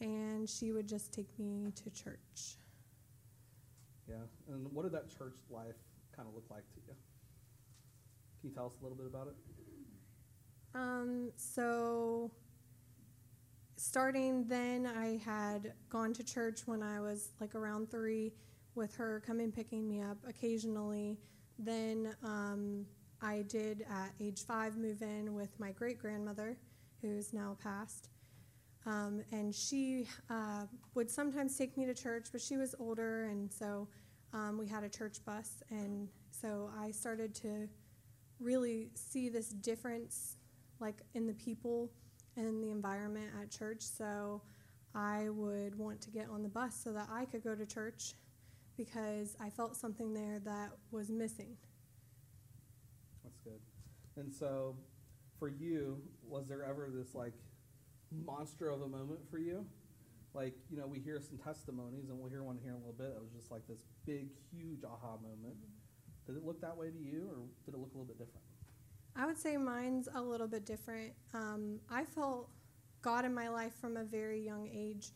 and 0.00 0.48
she 0.48 0.72
would 0.72 0.86
just 0.86 1.12
take 1.12 1.28
me 1.38 1.72
to 1.74 1.90
church. 1.90 2.56
Yeah, 4.08 4.14
and 4.48 4.72
what 4.72 4.84
did 4.84 4.92
that 4.92 5.08
church 5.10 5.36
life 5.50 5.74
kind 6.14 6.28
of 6.28 6.34
look 6.34 6.46
like 6.50 6.62
to 6.74 6.80
you? 6.86 6.94
Can 8.40 8.50
you 8.50 8.54
tell 8.54 8.66
us 8.66 8.72
a 8.80 8.82
little 8.82 8.96
bit 8.96 9.06
about 9.06 9.26
it? 9.26 9.34
Um, 10.74 11.32
so 11.36 12.30
starting 13.86 14.44
then, 14.48 14.84
I 14.84 15.20
had 15.24 15.72
gone 15.88 16.12
to 16.14 16.24
church 16.24 16.62
when 16.66 16.82
I 16.82 17.00
was 17.00 17.30
like 17.40 17.54
around 17.54 17.88
three 17.88 18.32
with 18.74 18.92
her 18.96 19.22
coming 19.24 19.52
picking 19.52 19.88
me 19.88 20.02
up 20.02 20.16
occasionally. 20.28 21.18
Then 21.56 22.12
um, 22.24 22.84
I 23.22 23.42
did 23.42 23.86
at 23.88 24.10
age 24.20 24.42
five 24.44 24.76
move 24.76 25.02
in 25.02 25.34
with 25.34 25.50
my 25.60 25.70
great 25.70 26.00
grandmother, 26.00 26.56
who's 27.00 27.32
now 27.32 27.56
passed. 27.62 28.08
Um, 28.86 29.22
and 29.30 29.54
she 29.54 30.08
uh, 30.30 30.64
would 30.94 31.08
sometimes 31.08 31.56
take 31.56 31.76
me 31.76 31.86
to 31.86 31.94
church, 31.94 32.26
but 32.32 32.40
she 32.40 32.56
was 32.56 32.74
older, 32.80 33.26
and 33.26 33.52
so 33.52 33.86
um, 34.32 34.58
we 34.58 34.66
had 34.66 34.82
a 34.82 34.88
church 34.88 35.18
bus. 35.24 35.62
And 35.70 36.08
so 36.32 36.70
I 36.76 36.90
started 36.90 37.36
to 37.36 37.68
really 38.40 38.90
see 38.94 39.28
this 39.28 39.50
difference, 39.50 40.38
like 40.80 41.02
in 41.14 41.28
the 41.28 41.34
people 41.34 41.92
and 42.36 42.62
the 42.62 42.70
environment 42.70 43.30
at 43.40 43.50
church. 43.50 43.80
So 43.80 44.42
I 44.94 45.28
would 45.30 45.76
want 45.76 46.00
to 46.02 46.10
get 46.10 46.28
on 46.30 46.42
the 46.42 46.48
bus 46.48 46.78
so 46.82 46.92
that 46.92 47.08
I 47.10 47.24
could 47.26 47.44
go 47.44 47.54
to 47.54 47.66
church 47.66 48.14
because 48.76 49.36
I 49.40 49.50
felt 49.50 49.76
something 49.76 50.12
there 50.12 50.40
that 50.44 50.70
was 50.90 51.10
missing. 51.10 51.56
That's 53.24 53.38
good. 53.38 53.60
And 54.16 54.32
so 54.32 54.76
for 55.38 55.48
you, 55.48 56.00
was 56.22 56.46
there 56.48 56.64
ever 56.64 56.88
this 56.92 57.14
like 57.14 57.34
monster 58.24 58.70
of 58.70 58.82
a 58.82 58.88
moment 58.88 59.20
for 59.30 59.38
you? 59.38 59.66
Like, 60.34 60.54
you 60.70 60.76
know, 60.76 60.86
we 60.86 60.98
hear 60.98 61.20
some 61.20 61.38
testimonies 61.38 62.10
and 62.10 62.18
we'll 62.18 62.28
hear 62.30 62.42
one 62.42 62.58
here 62.62 62.72
in 62.72 62.76
a 62.76 62.78
little 62.78 62.92
bit. 62.92 63.08
It 63.16 63.22
was 63.22 63.32
just 63.32 63.50
like 63.50 63.66
this 63.66 63.84
big, 64.04 64.28
huge 64.52 64.84
aha 64.84 65.16
moment. 65.16 65.56
Did 66.26 66.36
it 66.36 66.44
look 66.44 66.60
that 66.60 66.76
way 66.76 66.90
to 66.90 66.98
you 66.98 67.28
or 67.30 67.36
did 67.64 67.74
it 67.74 67.78
look 67.78 67.94
a 67.94 67.98
little 67.98 68.04
bit 68.04 68.18
different? 68.18 68.45
I 69.18 69.24
would 69.24 69.38
say 69.38 69.56
mine's 69.56 70.08
a 70.14 70.20
little 70.20 70.46
bit 70.46 70.66
different. 70.66 71.12
Um, 71.32 71.80
I 71.90 72.04
felt 72.04 72.50
God 73.02 73.24
in 73.24 73.32
my 73.32 73.48
life 73.48 73.72
from 73.80 73.96
a 73.96 74.04
very 74.04 74.40
young 74.40 74.68
age. 74.72 75.12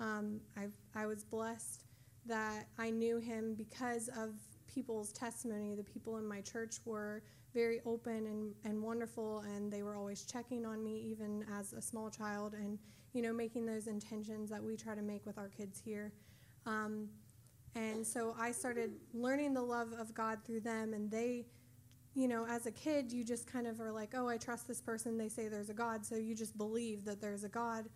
Um, 0.00 0.40
I, 0.56 0.66
I 0.94 1.06
was 1.06 1.22
blessed 1.24 1.84
that 2.26 2.66
I 2.78 2.90
knew 2.90 3.18
Him 3.18 3.54
because 3.54 4.08
of 4.08 4.30
people's 4.66 5.12
testimony. 5.12 5.74
The 5.74 5.84
people 5.84 6.16
in 6.16 6.26
my 6.26 6.40
church 6.40 6.76
were 6.84 7.22
very 7.52 7.80
open 7.86 8.26
and, 8.26 8.54
and 8.64 8.82
wonderful, 8.82 9.44
and 9.46 9.72
they 9.72 9.84
were 9.84 9.94
always 9.94 10.24
checking 10.24 10.66
on 10.66 10.82
me, 10.82 10.98
even 11.08 11.44
as 11.56 11.72
a 11.72 11.80
small 11.80 12.10
child, 12.10 12.54
and 12.54 12.78
you 13.12 13.22
know, 13.22 13.32
making 13.32 13.64
those 13.64 13.86
intentions 13.86 14.50
that 14.50 14.62
we 14.62 14.76
try 14.76 14.96
to 14.96 15.02
make 15.02 15.24
with 15.24 15.38
our 15.38 15.48
kids 15.48 15.80
here. 15.84 16.12
Um, 16.66 17.08
and 17.76 18.04
so 18.04 18.34
I 18.38 18.50
started 18.50 18.92
learning 19.12 19.54
the 19.54 19.62
love 19.62 19.92
of 19.92 20.12
God 20.12 20.38
through 20.44 20.60
them, 20.60 20.92
and 20.92 21.08
they 21.08 21.46
you 22.14 22.28
know, 22.28 22.46
as 22.46 22.66
a 22.66 22.70
kid, 22.70 23.12
you 23.12 23.24
just 23.24 23.46
kind 23.46 23.66
of 23.66 23.80
are 23.80 23.90
like, 23.90 24.12
oh, 24.14 24.28
I 24.28 24.36
trust 24.36 24.68
this 24.68 24.80
person. 24.80 25.18
They 25.18 25.28
say 25.28 25.48
there's 25.48 25.70
a 25.70 25.74
God, 25.74 26.06
so 26.06 26.14
you 26.14 26.34
just 26.34 26.56
believe 26.56 27.04
that 27.04 27.20
there's 27.20 27.42
a 27.42 27.48
God. 27.48 27.86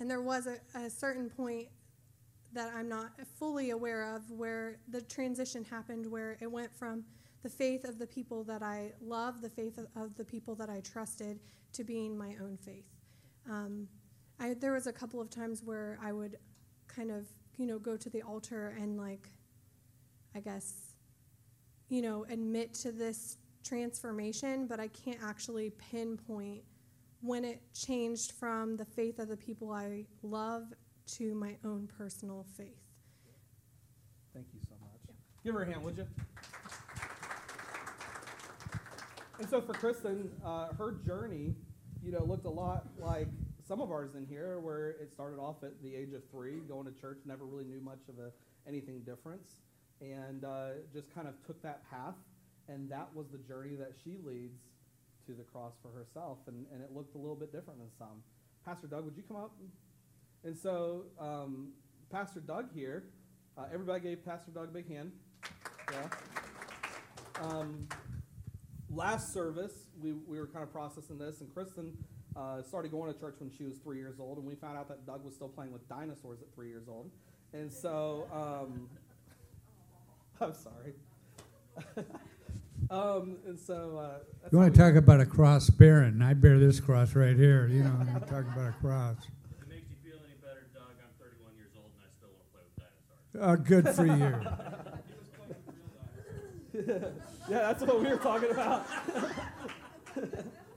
And 0.00 0.10
there 0.10 0.20
was 0.20 0.46
a, 0.46 0.58
a 0.78 0.90
certain 0.90 1.30
point 1.30 1.68
that 2.52 2.72
I'm 2.74 2.88
not 2.88 3.12
fully 3.38 3.70
aware 3.70 4.14
of 4.14 4.30
where 4.30 4.78
the 4.88 5.00
transition 5.00 5.64
happened, 5.64 6.06
where 6.06 6.36
it 6.40 6.50
went 6.50 6.74
from 6.74 7.04
the 7.42 7.48
faith 7.48 7.84
of 7.84 7.98
the 7.98 8.06
people 8.06 8.44
that 8.44 8.62
I 8.62 8.92
love, 9.00 9.40
the 9.40 9.48
faith 9.48 9.78
of, 9.96 10.14
the 10.16 10.24
people 10.24 10.54
that 10.56 10.68
I 10.68 10.80
trusted, 10.80 11.40
to 11.72 11.84
being 11.84 12.16
my 12.16 12.34
own 12.42 12.56
faith. 12.56 12.86
Um, 13.48 13.88
I, 14.40 14.54
there 14.54 14.72
was 14.72 14.86
a 14.86 14.92
couple 14.92 15.20
of 15.20 15.30
times 15.30 15.62
where 15.62 15.98
I 16.02 16.12
would 16.12 16.36
kind 16.86 17.10
of, 17.10 17.26
you 17.56 17.66
know, 17.66 17.78
go 17.78 17.96
to 17.96 18.10
the 18.10 18.22
altar 18.22 18.76
and 18.80 18.96
like, 18.96 19.30
I 20.34 20.40
guess, 20.40 20.87
you 21.88 22.02
know, 22.02 22.26
admit 22.28 22.74
to 22.74 22.92
this 22.92 23.38
transformation, 23.64 24.66
but 24.66 24.80
I 24.80 24.88
can't 24.88 25.18
actually 25.22 25.70
pinpoint 25.70 26.62
when 27.20 27.44
it 27.44 27.60
changed 27.74 28.32
from 28.32 28.76
the 28.76 28.84
faith 28.84 29.18
of 29.18 29.28
the 29.28 29.36
people 29.36 29.72
I 29.72 30.04
love 30.22 30.72
to 31.16 31.34
my 31.34 31.56
own 31.64 31.88
personal 31.98 32.46
faith. 32.56 32.82
Thank 34.34 34.46
you 34.54 34.60
so 34.68 34.74
much. 34.80 35.00
Yeah. 35.08 35.14
Give 35.44 35.54
her 35.54 35.62
a 35.62 35.66
hand, 35.66 35.82
would 35.82 35.96
you? 35.96 36.06
And 39.40 39.48
so 39.48 39.60
for 39.60 39.72
Kristen, 39.72 40.30
uh, 40.44 40.68
her 40.74 40.92
journey, 41.06 41.54
you 42.02 42.12
know, 42.12 42.24
looked 42.24 42.46
a 42.46 42.50
lot 42.50 42.86
like 42.98 43.28
some 43.66 43.80
of 43.80 43.90
ours 43.90 44.14
in 44.14 44.26
here, 44.26 44.58
where 44.58 44.90
it 44.90 45.10
started 45.12 45.38
off 45.38 45.62
at 45.62 45.80
the 45.82 45.94
age 45.94 46.12
of 46.12 46.22
three, 46.30 46.60
going 46.60 46.86
to 46.92 47.00
church, 47.00 47.18
never 47.24 47.44
really 47.44 47.64
knew 47.64 47.80
much 47.80 48.00
of 48.08 48.18
a, 48.18 48.30
anything 48.68 49.00
difference 49.00 49.56
and 50.00 50.44
uh, 50.44 50.68
just 50.92 51.12
kind 51.14 51.28
of 51.28 51.34
took 51.46 51.62
that 51.62 51.88
path. 51.90 52.14
And 52.68 52.90
that 52.90 53.08
was 53.14 53.26
the 53.32 53.38
journey 53.38 53.76
that 53.76 53.92
she 54.04 54.16
leads 54.22 54.60
to 55.26 55.32
the 55.32 55.44
cross 55.44 55.74
for 55.82 55.90
herself, 55.90 56.38
and, 56.46 56.66
and 56.72 56.82
it 56.82 56.90
looked 56.92 57.14
a 57.14 57.18
little 57.18 57.36
bit 57.36 57.52
different 57.52 57.78
than 57.78 57.90
some. 57.98 58.22
Pastor 58.64 58.86
Doug, 58.86 59.04
would 59.04 59.16
you 59.16 59.22
come 59.22 59.36
up? 59.36 59.52
And 60.44 60.56
so, 60.56 61.04
um, 61.18 61.72
Pastor 62.10 62.40
Doug 62.40 62.72
here, 62.74 63.04
uh, 63.56 63.64
everybody 63.72 64.00
gave 64.00 64.24
Pastor 64.24 64.50
Doug 64.50 64.68
a 64.68 64.72
big 64.72 64.88
hand. 64.88 65.12
Yeah. 65.92 66.08
Um, 67.42 67.88
last 68.90 69.32
service, 69.32 69.72
we, 70.00 70.12
we 70.12 70.38
were 70.38 70.46
kind 70.46 70.62
of 70.62 70.72
processing 70.72 71.18
this, 71.18 71.40
and 71.40 71.52
Kristen 71.52 71.92
uh, 72.36 72.62
started 72.62 72.90
going 72.90 73.12
to 73.12 73.18
church 73.18 73.36
when 73.38 73.50
she 73.50 73.64
was 73.64 73.78
three 73.78 73.98
years 73.98 74.20
old, 74.20 74.38
and 74.38 74.46
we 74.46 74.54
found 74.54 74.78
out 74.78 74.88
that 74.88 75.06
Doug 75.06 75.24
was 75.24 75.34
still 75.34 75.48
playing 75.48 75.72
with 75.72 75.86
dinosaurs 75.88 76.40
at 76.40 76.54
three 76.54 76.68
years 76.68 76.88
old. 76.88 77.10
And 77.52 77.72
so, 77.72 78.26
um, 78.32 78.88
I'm 80.40 80.54
sorry. 80.54 80.94
um, 82.90 83.36
and 83.46 83.58
so, 83.58 83.98
uh, 83.98 84.18
You 84.52 84.58
want 84.58 84.72
to 84.74 84.80
talk 84.80 84.94
about 84.94 85.20
a 85.20 85.26
cross 85.26 85.68
bearing? 85.70 86.22
I 86.22 86.34
bear 86.34 86.58
this 86.58 86.78
cross 86.80 87.14
right 87.14 87.36
here. 87.36 87.66
You 87.68 87.82
know, 87.82 87.96
I'm 88.00 88.20
talking 88.20 88.50
about 88.52 88.70
a 88.70 88.74
cross. 88.80 89.16
If 89.18 89.62
it 89.62 89.68
makes 89.68 89.86
you 89.90 89.96
feel 90.04 90.20
any 90.24 90.36
better, 90.40 90.68
Doug, 90.74 90.94
I'm 91.00 91.10
31 91.18 91.56
years 91.56 91.70
old 91.76 91.90
and 91.94 92.04
I 92.04 92.10
still 92.16 92.30
want 92.34 92.44
to 92.44 92.52
play 92.54 92.62
with 92.64 92.76
dinosaurs. 93.34 93.42
Uh, 93.42 93.56
good 93.56 93.88
for 93.94 94.06
you. 94.06 94.32
yeah, 97.50 97.58
that's 97.58 97.82
what 97.82 98.00
we 98.00 98.08
were 98.08 98.16
talking 98.16 98.50
about. 98.50 98.86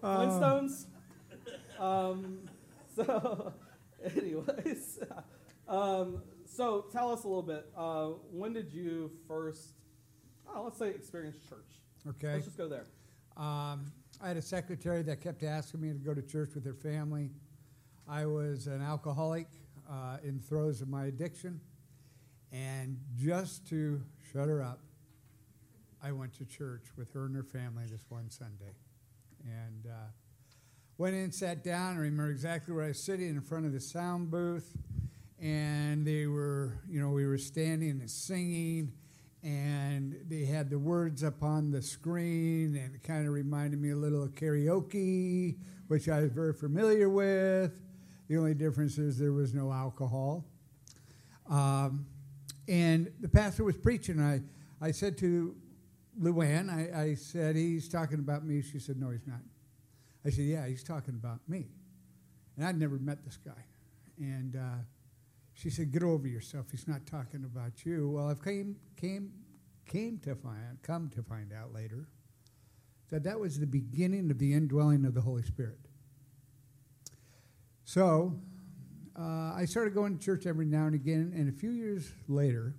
Uh, 0.03 0.25
Flintstones. 0.25 0.85
Um, 1.79 2.39
so, 2.95 3.53
anyways, 4.03 4.99
um, 5.67 6.23
so 6.55 6.85
tell 6.91 7.11
us 7.11 7.23
a 7.23 7.27
little 7.27 7.41
bit. 7.43 7.65
Uh, 7.75 8.07
when 8.31 8.53
did 8.53 8.73
you 8.73 9.11
first, 9.27 9.73
oh, 10.53 10.63
let's 10.63 10.77
say, 10.77 10.89
experience 10.89 11.37
church? 11.47 11.79
okay. 12.09 12.33
Let's 12.33 12.45
just 12.45 12.57
go 12.57 12.67
there. 12.67 12.85
Um, 13.37 13.91
I 14.21 14.27
had 14.27 14.37
a 14.37 14.41
secretary 14.41 15.01
that 15.03 15.21
kept 15.21 15.43
asking 15.43 15.81
me 15.81 15.89
to 15.89 15.99
go 15.99 16.13
to 16.13 16.21
church 16.21 16.51
with 16.53 16.65
her 16.65 16.73
family. 16.73 17.29
I 18.07 18.25
was 18.25 18.67
an 18.67 18.81
alcoholic 18.81 19.47
uh, 19.89 20.17
in 20.23 20.39
throes 20.39 20.81
of 20.81 20.89
my 20.89 21.05
addiction. 21.05 21.61
And 22.51 22.99
just 23.15 23.67
to 23.69 24.01
shut 24.31 24.49
her 24.49 24.61
up, 24.61 24.81
I 26.03 26.11
went 26.11 26.33
to 26.39 26.45
church 26.45 26.85
with 26.97 27.13
her 27.13 27.25
and 27.25 27.35
her 27.35 27.43
family 27.43 27.83
this 27.89 28.05
one 28.09 28.29
Sunday. 28.29 28.75
And 29.45 29.87
uh, 29.87 30.09
went 30.97 31.15
in, 31.15 31.31
sat 31.31 31.63
down. 31.63 31.95
I 31.95 31.99
remember 31.99 32.29
exactly 32.29 32.73
where 32.73 32.85
I 32.85 32.89
was 32.89 33.01
sitting 33.01 33.29
in 33.29 33.41
front 33.41 33.65
of 33.65 33.73
the 33.73 33.79
sound 33.79 34.29
booth. 34.29 34.75
And 35.41 36.05
they 36.05 36.27
were, 36.27 36.79
you 36.87 37.01
know, 37.01 37.09
we 37.09 37.25
were 37.25 37.37
standing 37.37 37.99
and 37.99 38.09
singing 38.09 38.93
and 39.43 40.15
they 40.29 40.45
had 40.45 40.69
the 40.69 40.77
words 40.77 41.23
up 41.23 41.41
on 41.41 41.71
the 41.71 41.81
screen, 41.81 42.75
and 42.75 42.93
it 42.93 43.01
kind 43.01 43.25
of 43.25 43.33
reminded 43.33 43.81
me 43.81 43.89
a 43.89 43.95
little 43.95 44.23
of 44.23 44.35
karaoke, 44.35 45.57
which 45.87 46.07
I 46.07 46.21
was 46.21 46.31
very 46.31 46.53
familiar 46.53 47.09
with. 47.09 47.71
The 48.27 48.37
only 48.37 48.53
difference 48.53 48.97
is 48.97 49.17
there 49.17 49.33
was 49.33 49.53
no 49.53 49.71
alcohol. 49.71 50.45
Um, 51.49 52.05
and 52.67 53.11
the 53.19 53.27
pastor 53.27 53.63
was 53.63 53.75
preaching. 53.77 54.21
I, 54.21 54.41
I 54.79 54.91
said 54.91 55.17
to 55.19 55.55
Luann, 56.21 56.69
I, 56.69 57.01
I 57.01 57.15
said, 57.15 57.55
he's 57.55 57.89
talking 57.89 58.19
about 58.19 58.45
me. 58.45 58.61
She 58.61 58.79
said, 58.79 58.99
no, 58.99 59.09
he's 59.09 59.25
not. 59.25 59.41
I 60.23 60.29
said, 60.29 60.45
yeah, 60.45 60.67
he's 60.67 60.83
talking 60.83 61.15
about 61.15 61.39
me. 61.47 61.65
And 62.55 62.65
I'd 62.65 62.79
never 62.79 62.99
met 62.99 63.25
this 63.25 63.37
guy. 63.37 63.65
And 64.19 64.55
uh, 64.55 64.83
she 65.61 65.69
said, 65.69 65.91
"Get 65.91 66.01
over 66.01 66.27
yourself. 66.27 66.71
He's 66.71 66.87
not 66.87 67.05
talking 67.05 67.43
about 67.43 67.85
you." 67.85 68.09
Well, 68.09 68.29
I've 68.29 68.43
came 68.43 68.77
came 68.95 69.31
came 69.85 70.17
to 70.19 70.33
find 70.33 70.81
come 70.81 71.09
to 71.09 71.21
find 71.21 71.53
out 71.53 71.71
later 71.71 72.07
that 73.09 73.23
that 73.23 73.39
was 73.39 73.59
the 73.59 73.67
beginning 73.67 74.31
of 74.31 74.39
the 74.39 74.53
indwelling 74.53 75.05
of 75.05 75.13
the 75.13 75.21
Holy 75.21 75.43
Spirit. 75.43 75.77
So, 77.83 78.39
uh, 79.19 79.53
I 79.53 79.65
started 79.65 79.93
going 79.93 80.17
to 80.17 80.23
church 80.23 80.47
every 80.47 80.65
now 80.65 80.85
and 80.85 80.95
again, 80.95 81.31
and 81.35 81.47
a 81.49 81.51
few 81.51 81.71
years 81.71 82.11
later, 82.27 82.73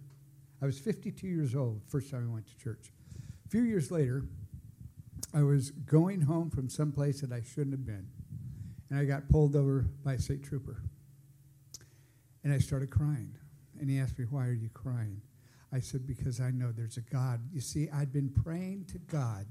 I 0.60 0.66
was 0.66 0.78
52 0.80 1.28
years 1.28 1.54
old. 1.54 1.82
First 1.86 2.10
time 2.10 2.28
I 2.28 2.32
went 2.32 2.46
to 2.46 2.56
church. 2.56 2.92
A 3.46 3.48
few 3.48 3.62
years 3.62 3.90
later, 3.90 4.24
I 5.34 5.42
was 5.42 5.70
going 5.70 6.22
home 6.22 6.50
from 6.50 6.68
some 6.68 6.90
place 6.90 7.20
that 7.20 7.30
I 7.30 7.42
shouldn't 7.42 7.72
have 7.72 7.86
been, 7.86 8.08
and 8.90 8.98
I 8.98 9.04
got 9.04 9.28
pulled 9.28 9.54
over 9.54 9.86
by 10.02 10.14
a 10.14 10.18
state 10.18 10.42
trooper. 10.42 10.82
And 12.44 12.52
I 12.52 12.58
started 12.58 12.90
crying. 12.90 13.36
And 13.80 13.88
he 13.90 13.98
asked 13.98 14.18
me, 14.18 14.24
Why 14.30 14.46
are 14.46 14.52
you 14.52 14.68
crying? 14.72 15.22
I 15.72 15.80
said, 15.80 16.06
Because 16.06 16.40
I 16.40 16.50
know 16.50 16.72
there's 16.72 16.96
a 16.96 17.02
God. 17.02 17.40
You 17.52 17.60
see, 17.60 17.88
I'd 17.92 18.12
been 18.12 18.30
praying 18.30 18.86
to 18.92 18.98
God 18.98 19.46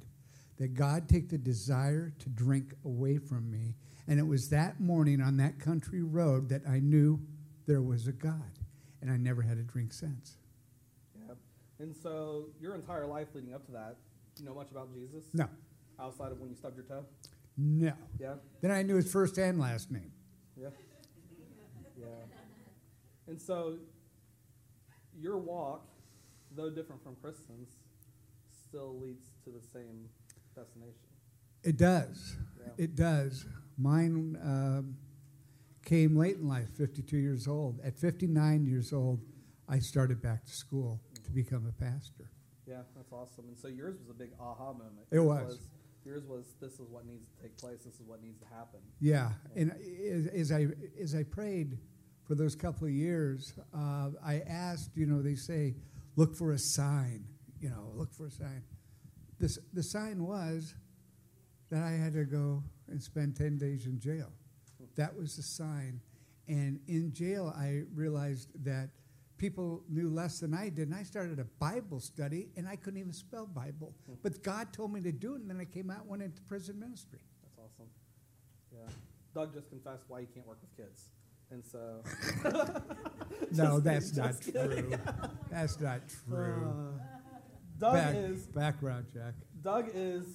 that 0.57 0.73
God 0.75 1.09
take 1.09 1.29
the 1.29 1.37
desire 1.37 2.13
to 2.19 2.29
drink 2.29 2.73
away 2.85 3.17
from 3.17 3.49
me. 3.49 3.75
And 4.07 4.19
it 4.19 4.27
was 4.27 4.49
that 4.49 4.79
morning 4.79 5.21
on 5.21 5.37
that 5.37 5.59
country 5.59 6.03
road 6.03 6.49
that 6.49 6.61
I 6.69 6.79
knew 6.79 7.19
there 7.65 7.81
was 7.81 8.07
a 8.07 8.11
God. 8.11 8.59
And 9.01 9.09
I 9.09 9.17
never 9.17 9.41
had 9.41 9.57
a 9.57 9.63
drink 9.63 9.93
since. 9.93 10.37
Yeah. 11.15 11.33
And 11.79 11.95
so, 11.95 12.45
your 12.59 12.75
entire 12.75 13.07
life 13.07 13.29
leading 13.33 13.53
up 13.55 13.65
to 13.65 13.71
that, 13.71 13.95
you 14.39 14.45
know 14.45 14.53
much 14.53 14.69
about 14.71 14.93
Jesus? 14.93 15.23
No, 15.33 15.47
Outside 15.99 16.31
of 16.31 16.39
when 16.39 16.49
you 16.49 16.55
stubbed 16.55 16.75
your 16.75 16.85
toe? 16.85 17.05
no. 17.57 17.93
Yeah. 18.19 18.35
Then 18.61 18.71
I 18.71 18.83
knew 18.83 18.95
his 18.95 19.11
first 19.11 19.37
and 19.39 19.59
last 19.59 19.89
name. 19.91 20.11
Yeah. 20.55 20.67
Yeah. 20.67 20.69
And 23.31 23.41
so 23.41 23.77
your 25.17 25.37
walk, 25.37 25.87
though 26.53 26.69
different 26.69 27.01
from 27.01 27.15
Kristen's, 27.15 27.69
still 28.67 28.99
leads 28.99 29.27
to 29.45 29.51
the 29.51 29.61
same 29.61 30.09
destination. 30.53 31.07
It 31.63 31.77
does. 31.77 32.35
Yeah. 32.59 32.73
It 32.77 32.95
does. 32.97 33.45
Mine 33.77 34.37
um, 34.43 34.97
came 35.85 36.17
late 36.17 36.35
in 36.35 36.49
life, 36.49 36.67
52 36.77 37.15
years 37.15 37.47
old. 37.47 37.79
At 37.85 37.97
59 37.97 38.65
years 38.65 38.91
old, 38.91 39.21
I 39.69 39.79
started 39.79 40.21
back 40.21 40.43
to 40.43 40.51
school 40.51 40.99
to 41.23 41.31
become 41.31 41.65
a 41.69 41.81
pastor. 41.81 42.31
Yeah, 42.67 42.81
that's 42.97 43.13
awesome. 43.13 43.45
And 43.47 43.57
so 43.57 43.69
yours 43.69 43.95
was 43.97 44.09
a 44.09 44.13
big 44.13 44.31
aha 44.41 44.73
moment. 44.73 45.07
It 45.09 45.15
Yours 45.15 45.25
was. 45.25 45.59
Yours 46.03 46.23
was 46.27 46.55
this 46.59 46.73
is 46.81 46.89
what 46.89 47.05
needs 47.05 47.29
to 47.29 47.43
take 47.43 47.57
place. 47.57 47.83
This 47.85 47.93
is 47.93 48.01
what 48.05 48.21
needs 48.21 48.39
to 48.39 48.45
happen. 48.53 48.81
Yeah, 48.99 49.29
and 49.55 49.71
as, 49.71 50.27
as 50.27 50.51
I 50.51 50.67
as 50.99 51.15
I 51.15 51.23
prayed 51.23 51.77
for 52.27 52.35
those 52.35 52.55
couple 52.55 52.87
of 52.87 52.93
years, 52.93 53.53
uh, 53.73 54.09
I 54.23 54.41
asked. 54.47 54.91
You 54.95 55.05
know, 55.05 55.21
they 55.21 55.35
say, 55.35 55.75
look 56.15 56.35
for 56.35 56.51
a 56.51 56.59
sign. 56.59 57.25
You 57.59 57.69
know, 57.69 57.91
look 57.95 58.13
for 58.13 58.27
a 58.27 58.31
sign. 58.31 58.63
This 59.39 59.59
the 59.73 59.83
sign 59.83 60.23
was 60.25 60.75
that 61.69 61.83
I 61.83 61.91
had 61.91 62.13
to 62.13 62.25
go 62.25 62.63
and 62.87 63.01
spend 63.01 63.35
ten 63.35 63.57
days 63.57 63.85
in 63.85 63.99
jail. 63.99 64.31
That 64.95 65.15
was 65.15 65.35
the 65.35 65.43
sign, 65.43 66.01
and 66.47 66.79
in 66.87 67.13
jail 67.13 67.53
I 67.55 67.83
realized 67.93 68.49
that 68.65 68.89
people 69.37 69.83
knew 69.89 70.09
less 70.09 70.39
than 70.39 70.53
I 70.53 70.69
did, 70.69 70.87
and 70.89 70.95
I 70.95 71.01
started 71.01 71.39
a 71.39 71.45
Bible 71.45 71.99
study, 71.99 72.49
and 72.57 72.67
I 72.67 72.75
couldn't 72.75 72.99
even 72.99 73.13
spell 73.13 73.47
Bible. 73.47 73.95
But 74.21 74.43
God 74.43 74.71
told 74.71 74.93
me 74.93 75.01
to 75.01 75.11
do 75.11 75.33
it, 75.33 75.41
and 75.41 75.49
then 75.49 75.59
I 75.59 75.65
came 75.65 75.89
out, 75.89 76.01
and 76.01 76.09
went 76.09 76.21
into 76.21 76.41
prison 76.41 76.79
ministry. 76.79 77.21
That's 77.41 77.57
awesome. 77.57 77.89
Yeah. 78.71 78.91
Doug 79.33 79.53
just 79.53 79.69
confessed 79.69 80.03
why 80.07 80.21
he 80.21 80.27
can't 80.27 80.45
work 80.45 80.59
with 80.61 80.75
kids. 80.77 81.09
And 81.51 81.63
so 81.65 82.01
No, 83.51 83.79
that's 83.79 84.15
not 84.15 84.39
kidding. 84.41 84.89
true. 84.89 84.99
That's 85.49 85.79
not 85.79 86.01
true. 86.27 86.93
uh, 86.97 87.03
Doug 87.77 87.93
Back- 87.93 88.15
is 88.15 88.47
background 88.47 89.05
check. 89.13 89.33
Doug 89.61 89.89
is 89.93 90.25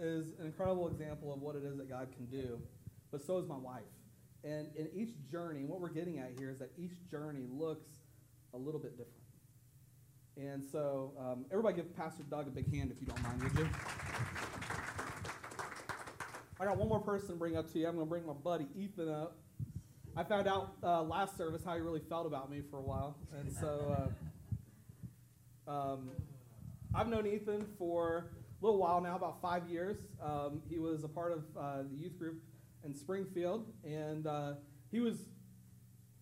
is 0.00 0.32
an 0.40 0.46
incredible 0.46 0.88
example 0.88 1.32
of 1.32 1.40
what 1.40 1.54
it 1.56 1.62
is 1.64 1.76
that 1.78 1.88
God 1.88 2.08
can 2.14 2.26
do, 2.26 2.60
but 3.12 3.22
so 3.24 3.38
is 3.38 3.46
my 3.46 3.56
wife. 3.56 3.82
And 4.42 4.66
in 4.76 4.88
each 4.92 5.10
journey, 5.30 5.64
what 5.64 5.80
we're 5.80 5.88
getting 5.92 6.18
at 6.18 6.32
here 6.38 6.50
is 6.50 6.58
that 6.58 6.72
each 6.76 7.08
journey 7.10 7.46
looks 7.48 7.88
a 8.52 8.58
little 8.58 8.80
bit 8.80 8.98
different. 8.98 9.20
And 10.36 10.62
so, 10.64 11.12
um, 11.18 11.46
everybody 11.52 11.76
give 11.76 11.96
Pastor 11.96 12.24
Doug 12.28 12.48
a 12.48 12.50
big 12.50 12.70
hand 12.74 12.90
if 12.90 13.00
you 13.00 13.06
don't 13.06 13.22
mind, 13.22 13.40
would 13.44 13.56
you? 13.56 13.68
I 16.60 16.64
got 16.64 16.76
one 16.76 16.88
more 16.88 17.00
person 17.00 17.28
to 17.28 17.34
bring 17.36 17.56
up 17.56 17.72
to 17.72 17.78
you. 17.78 17.86
I'm 17.86 17.94
going 17.94 18.06
to 18.06 18.10
bring 18.10 18.26
my 18.26 18.32
buddy 18.32 18.66
Ethan 18.76 19.08
up. 19.08 19.38
I 20.16 20.22
found 20.22 20.46
out 20.46 20.74
uh, 20.82 21.02
last 21.02 21.36
service 21.36 21.62
how 21.64 21.74
he 21.74 21.80
really 21.80 22.02
felt 22.08 22.24
about 22.26 22.48
me 22.48 22.62
for 22.70 22.78
a 22.78 22.82
while. 22.82 23.16
And 23.36 23.52
so, 23.52 24.12
uh, 25.66 25.70
um, 25.70 26.10
I've 26.94 27.08
known 27.08 27.26
Ethan 27.26 27.66
for 27.76 28.30
a 28.60 28.64
little 28.64 28.78
while 28.78 29.00
now, 29.00 29.16
about 29.16 29.42
five 29.42 29.68
years. 29.68 29.96
Um, 30.22 30.62
he 30.70 30.78
was 30.78 31.02
a 31.02 31.08
part 31.08 31.32
of 31.32 31.42
uh, 31.58 31.82
the 31.90 31.96
youth 31.96 32.16
group 32.16 32.40
in 32.84 32.94
Springfield, 32.94 33.66
and 33.82 34.28
uh, 34.28 34.52
he 34.92 35.00
was 35.00 35.26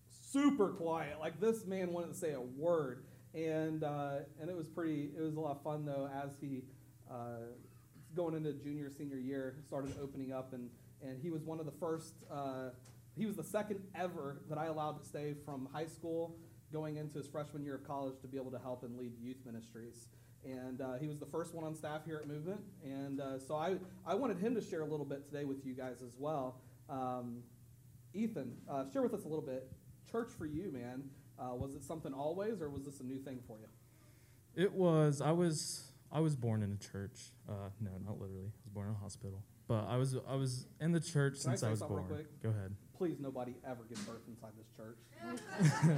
super 0.09 0.69
quiet. 0.69 1.19
Like 1.19 1.39
this 1.39 1.65
man 1.67 1.93
wanted 1.93 2.13
to 2.13 2.17
say 2.17 2.33
a 2.33 2.41
word, 2.41 3.05
and 3.35 3.83
uh, 3.83 4.21
and 4.41 4.49
it 4.49 4.57
was 4.57 4.67
pretty. 4.67 5.11
It 5.15 5.21
was 5.21 5.35
a 5.35 5.39
lot 5.39 5.51
of 5.51 5.63
fun 5.63 5.85
though 5.85 6.09
as 6.23 6.31
he. 6.41 6.63
Uh, 7.11 7.45
going 8.15 8.35
into 8.35 8.53
junior 8.53 8.91
senior 8.95 9.17
year 9.17 9.55
started 9.67 9.91
opening 9.99 10.31
up 10.31 10.53
and 10.53 10.69
and 11.01 11.19
he 11.19 11.31
was 11.31 11.41
one 11.41 11.59
of 11.59 11.65
the 11.65 11.71
first 11.79 12.13
he 13.15 13.25
was 13.25 13.35
the 13.35 13.43
second 13.43 13.79
ever 13.95 14.41
that 14.49 14.57
i 14.57 14.65
allowed 14.65 14.97
to 15.01 15.05
stay 15.05 15.33
from 15.45 15.67
high 15.71 15.85
school 15.85 16.35
going 16.71 16.97
into 16.97 17.17
his 17.17 17.27
freshman 17.27 17.63
year 17.63 17.75
of 17.75 17.83
college 17.85 18.15
to 18.21 18.27
be 18.27 18.37
able 18.37 18.51
to 18.51 18.59
help 18.59 18.83
and 18.83 18.97
lead 18.97 19.13
youth 19.21 19.37
ministries 19.45 20.07
And 20.45 20.81
uh, 20.81 20.93
he 20.99 21.07
was 21.07 21.19
the 21.19 21.25
first 21.25 21.53
one 21.53 21.63
on 21.63 21.73
staff 21.75 22.01
here 22.05 22.17
at 22.21 22.27
Movement. 22.27 22.59
And 22.83 23.21
uh, 23.21 23.39
so 23.39 23.55
I, 23.55 23.75
I 24.05 24.15
wanted 24.15 24.39
him 24.39 24.55
to 24.55 24.61
share 24.61 24.81
a 24.81 24.85
little 24.85 25.05
bit 25.05 25.25
today 25.25 25.45
with 25.45 25.65
you 25.65 25.73
guys 25.73 26.01
as 26.01 26.15
well. 26.17 26.59
Um, 26.89 27.43
Ethan, 28.13 28.57
uh, 28.69 28.83
share 28.91 29.01
with 29.01 29.13
us 29.13 29.23
a 29.23 29.27
little 29.27 29.45
bit. 29.45 29.71
Church 30.11 30.31
for 30.37 30.45
you, 30.45 30.69
man. 30.71 31.03
Uh, 31.39 31.55
was 31.55 31.75
it 31.75 31.83
something 31.83 32.13
always, 32.13 32.61
or 32.61 32.69
was 32.69 32.83
this 32.83 32.99
a 32.99 33.03
new 33.03 33.19
thing 33.19 33.39
for 33.47 33.57
you? 33.59 33.67
It 34.61 34.73
was. 34.73 35.21
I 35.21 35.31
was. 35.31 35.91
I 36.11 36.19
was 36.19 36.35
born 36.35 36.61
in 36.61 36.73
a 36.73 36.77
church. 36.91 37.31
Uh, 37.49 37.69
no, 37.79 37.91
not 38.05 38.19
literally. 38.19 38.47
I 38.53 38.61
was 38.65 38.73
born 38.73 38.87
in 38.89 38.93
a 38.95 38.97
hospital. 38.97 39.43
But 39.67 39.85
I 39.87 39.97
was. 39.97 40.15
I 40.27 40.35
was 40.35 40.67
in 40.81 40.91
the 40.91 40.99
church 40.99 41.33
Can 41.35 41.41
since 41.41 41.61
say 41.61 41.67
I 41.67 41.71
was 41.71 41.81
born. 41.81 42.05
Go 42.41 42.49
ahead. 42.49 42.75
Please, 42.97 43.17
nobody 43.19 43.55
ever 43.65 43.83
get 43.89 43.97
birth 44.05 44.21
inside 44.27 44.51
this 44.57 44.67
church. 44.77 44.97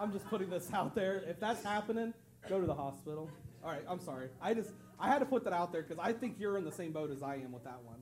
I'm 0.00 0.12
just 0.12 0.26
putting 0.26 0.50
this 0.50 0.68
out 0.72 0.94
there. 0.94 1.22
If 1.26 1.38
that's 1.40 1.62
happening, 1.62 2.12
go 2.48 2.60
to 2.60 2.66
the 2.66 2.74
hospital. 2.74 3.30
All 3.64 3.70
right, 3.70 3.82
I'm 3.88 4.00
sorry. 4.00 4.28
I 4.40 4.54
just 4.54 4.70
I 4.98 5.08
had 5.08 5.18
to 5.20 5.26
put 5.26 5.44
that 5.44 5.52
out 5.52 5.72
there 5.72 5.82
because 5.82 5.98
I 5.98 6.12
think 6.12 6.36
you're 6.38 6.56
in 6.58 6.64
the 6.64 6.72
same 6.72 6.92
boat 6.92 7.10
as 7.10 7.22
I 7.22 7.36
am 7.36 7.52
with 7.52 7.64
that 7.64 7.80
one. 7.82 7.96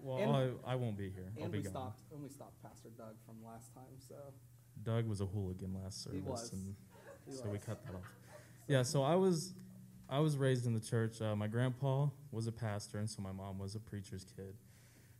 Well, 0.00 0.18
And- 0.18 0.56
I, 0.66 0.72
I 0.72 0.74
won't 0.74 0.96
be 0.98 1.10
here. 1.10 1.32
I'll 1.36 1.44
And 1.44 1.52
be 1.52 1.58
we 1.58 1.64
gone. 1.64 1.72
stopped 1.72 2.00
and 2.12 2.22
we 2.22 2.28
stopped 2.28 2.60
Pastor 2.62 2.88
Doug 2.96 3.14
from 3.24 3.36
last 3.44 3.72
time, 3.74 3.84
so 3.98 4.16
Doug 4.82 5.06
was 5.06 5.20
a 5.20 5.26
hooligan 5.26 5.74
last 5.82 6.08
He 6.10 6.18
service, 6.18 6.28
was. 6.28 6.52
and 6.52 6.74
he 7.26 7.32
so 7.36 7.48
we 7.48 7.58
cut 7.58 7.84
that 7.86 7.94
off. 7.94 8.12
Yeah. 8.68 8.82
So 8.82 9.02
I 9.02 9.14
was. 9.14 9.54
I 10.08 10.18
was 10.20 10.36
raised 10.36 10.66
in 10.66 10.74
the 10.74 10.80
church. 10.80 11.20
Uh, 11.20 11.34
my 11.34 11.46
grandpa 11.46 12.08
was 12.30 12.46
a 12.46 12.52
pastor, 12.52 12.98
and 12.98 13.08
so 13.08 13.22
my 13.22 13.32
mom 13.32 13.58
was 13.58 13.74
a 13.74 13.80
preacher's 13.80 14.24
kid. 14.24 14.54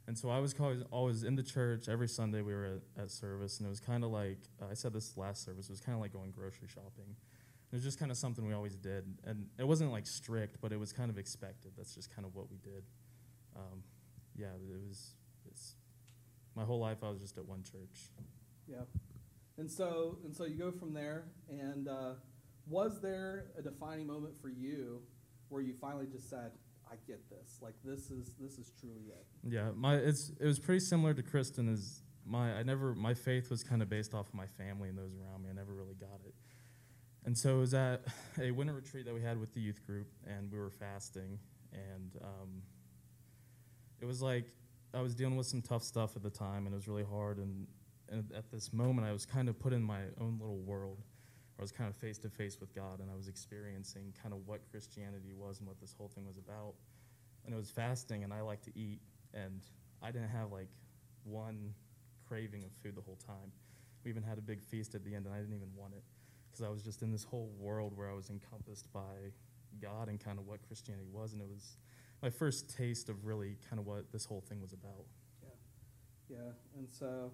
And 0.06 0.18
so 0.18 0.30
I 0.30 0.40
was 0.40 0.54
always, 0.58 0.82
always 0.90 1.22
in 1.22 1.36
the 1.36 1.42
church. 1.42 1.88
Every 1.88 2.08
Sunday 2.08 2.42
we 2.42 2.52
were 2.52 2.80
at, 2.96 3.04
at 3.04 3.10
service, 3.10 3.58
and 3.58 3.66
it 3.66 3.70
was 3.70 3.80
kind 3.80 4.04
of 4.04 4.10
like 4.10 4.38
uh, 4.60 4.66
I 4.70 4.74
said 4.74 4.92
this 4.92 5.16
last 5.16 5.44
service. 5.44 5.66
It 5.66 5.72
was 5.72 5.80
kind 5.80 5.94
of 5.94 6.02
like 6.02 6.12
going 6.12 6.30
grocery 6.32 6.68
shopping. 6.68 7.16
It 7.70 7.76
was 7.76 7.84
just 7.84 7.98
kind 7.98 8.10
of 8.10 8.18
something 8.18 8.46
we 8.46 8.52
always 8.52 8.76
did, 8.76 9.04
and 9.24 9.46
it 9.58 9.66
wasn't 9.66 9.92
like 9.92 10.06
strict, 10.06 10.60
but 10.60 10.72
it 10.72 10.78
was 10.78 10.92
kind 10.92 11.10
of 11.10 11.18
expected. 11.18 11.72
That's 11.76 11.94
just 11.94 12.14
kind 12.14 12.26
of 12.26 12.34
what 12.34 12.50
we 12.50 12.58
did. 12.58 12.82
Um, 13.56 13.82
yeah, 14.36 14.48
it 14.48 14.60
was. 14.60 15.14
It's, 15.46 15.76
my 16.54 16.64
whole 16.64 16.80
life 16.80 16.98
I 17.02 17.08
was 17.08 17.20
just 17.20 17.38
at 17.38 17.46
one 17.46 17.62
church. 17.62 18.10
Yeah. 18.66 18.82
And 19.58 19.70
so 19.70 20.18
and 20.24 20.34
so 20.34 20.44
you 20.44 20.56
go 20.56 20.70
from 20.70 20.92
there 20.92 21.24
and 21.48 21.88
uh, 21.88 22.14
was 22.66 23.00
there 23.00 23.46
a 23.58 23.62
defining 23.62 24.06
moment 24.06 24.34
for 24.40 24.48
you 24.48 25.00
where 25.48 25.62
you 25.62 25.74
finally 25.80 26.06
just 26.06 26.30
said, 26.30 26.52
I 26.90 26.94
get 27.06 27.28
this. 27.30 27.58
Like 27.60 27.74
this 27.84 28.10
is 28.10 28.34
this 28.38 28.58
is 28.58 28.72
truly 28.78 29.04
it. 29.08 29.26
Yeah, 29.48 29.70
my 29.74 29.96
it's 29.96 30.30
it 30.40 30.46
was 30.46 30.58
pretty 30.58 30.80
similar 30.80 31.14
to 31.14 31.22
Kristen. 31.22 31.68
Is 31.68 32.02
my 32.26 32.52
I 32.52 32.62
never 32.62 32.94
my 32.94 33.14
faith 33.14 33.50
was 33.50 33.64
kind 33.64 33.80
of 33.80 33.88
based 33.88 34.14
off 34.14 34.28
of 34.28 34.34
my 34.34 34.46
family 34.46 34.88
and 34.88 34.98
those 34.98 35.14
around 35.14 35.42
me. 35.42 35.50
I 35.50 35.54
never 35.54 35.72
really 35.72 35.94
got 35.94 36.20
it, 36.26 36.34
and 37.24 37.36
so 37.36 37.56
it 37.56 37.60
was 37.60 37.74
at 37.74 38.04
a 38.40 38.50
winter 38.50 38.74
retreat 38.74 39.06
that 39.06 39.14
we 39.14 39.22
had 39.22 39.40
with 39.40 39.54
the 39.54 39.60
youth 39.60 39.86
group, 39.86 40.08
and 40.26 40.52
we 40.52 40.58
were 40.58 40.70
fasting, 40.70 41.38
and 41.72 42.16
um, 42.22 42.62
it 44.02 44.04
was 44.04 44.20
like 44.20 44.46
I 44.94 45.00
was 45.00 45.14
dealing 45.14 45.36
with 45.36 45.46
some 45.46 45.62
tough 45.62 45.82
stuff 45.82 46.16
at 46.16 46.22
the 46.22 46.30
time, 46.30 46.66
and 46.66 46.74
it 46.74 46.76
was 46.76 46.88
really 46.88 47.04
hard. 47.04 47.38
And, 47.38 47.66
and 48.10 48.30
at 48.36 48.50
this 48.50 48.72
moment, 48.72 49.06
I 49.06 49.12
was 49.12 49.24
kind 49.24 49.48
of 49.48 49.58
put 49.58 49.72
in 49.72 49.82
my 49.82 50.02
own 50.20 50.38
little 50.38 50.58
world. 50.58 50.98
I 51.62 51.70
was 51.70 51.70
kind 51.70 51.88
of 51.88 51.94
face 51.94 52.18
to 52.18 52.28
face 52.28 52.58
with 52.58 52.74
God, 52.74 52.98
and 52.98 53.08
I 53.08 53.14
was 53.14 53.28
experiencing 53.28 54.12
kind 54.20 54.34
of 54.34 54.40
what 54.48 54.68
Christianity 54.68 55.32
was 55.32 55.60
and 55.60 55.68
what 55.68 55.78
this 55.80 55.94
whole 55.96 56.08
thing 56.08 56.26
was 56.26 56.36
about. 56.36 56.74
And 57.44 57.54
it 57.54 57.56
was 57.56 57.70
fasting, 57.70 58.24
and 58.24 58.34
I 58.34 58.40
like 58.40 58.62
to 58.62 58.76
eat, 58.76 58.98
and 59.32 59.62
I 60.02 60.10
didn't 60.10 60.30
have 60.30 60.50
like 60.50 60.66
one 61.22 61.72
craving 62.26 62.64
of 62.64 62.72
food 62.82 62.96
the 62.96 63.00
whole 63.00 63.18
time. 63.24 63.52
We 64.04 64.10
even 64.10 64.24
had 64.24 64.38
a 64.38 64.40
big 64.40 64.60
feast 64.60 64.96
at 64.96 65.04
the 65.04 65.14
end, 65.14 65.26
and 65.26 65.32
I 65.36 65.38
didn't 65.38 65.54
even 65.54 65.68
want 65.76 65.92
it 65.94 66.02
because 66.50 66.66
I 66.66 66.68
was 66.68 66.82
just 66.82 67.00
in 67.02 67.12
this 67.12 67.22
whole 67.22 67.52
world 67.56 67.96
where 67.96 68.10
I 68.10 68.14
was 68.14 68.28
encompassed 68.28 68.92
by 68.92 69.30
God 69.80 70.08
and 70.08 70.18
kind 70.18 70.40
of 70.40 70.48
what 70.48 70.66
Christianity 70.66 71.10
was, 71.12 71.32
and 71.32 71.40
it 71.40 71.46
was 71.48 71.76
my 72.24 72.30
first 72.30 72.76
taste 72.76 73.08
of 73.08 73.24
really 73.24 73.56
kind 73.70 73.78
of 73.78 73.86
what 73.86 74.10
this 74.10 74.24
whole 74.24 74.42
thing 74.48 74.60
was 74.60 74.72
about. 74.72 75.06
Yeah, 75.40 76.38
yeah, 76.38 76.50
and 76.76 76.90
so 76.90 77.30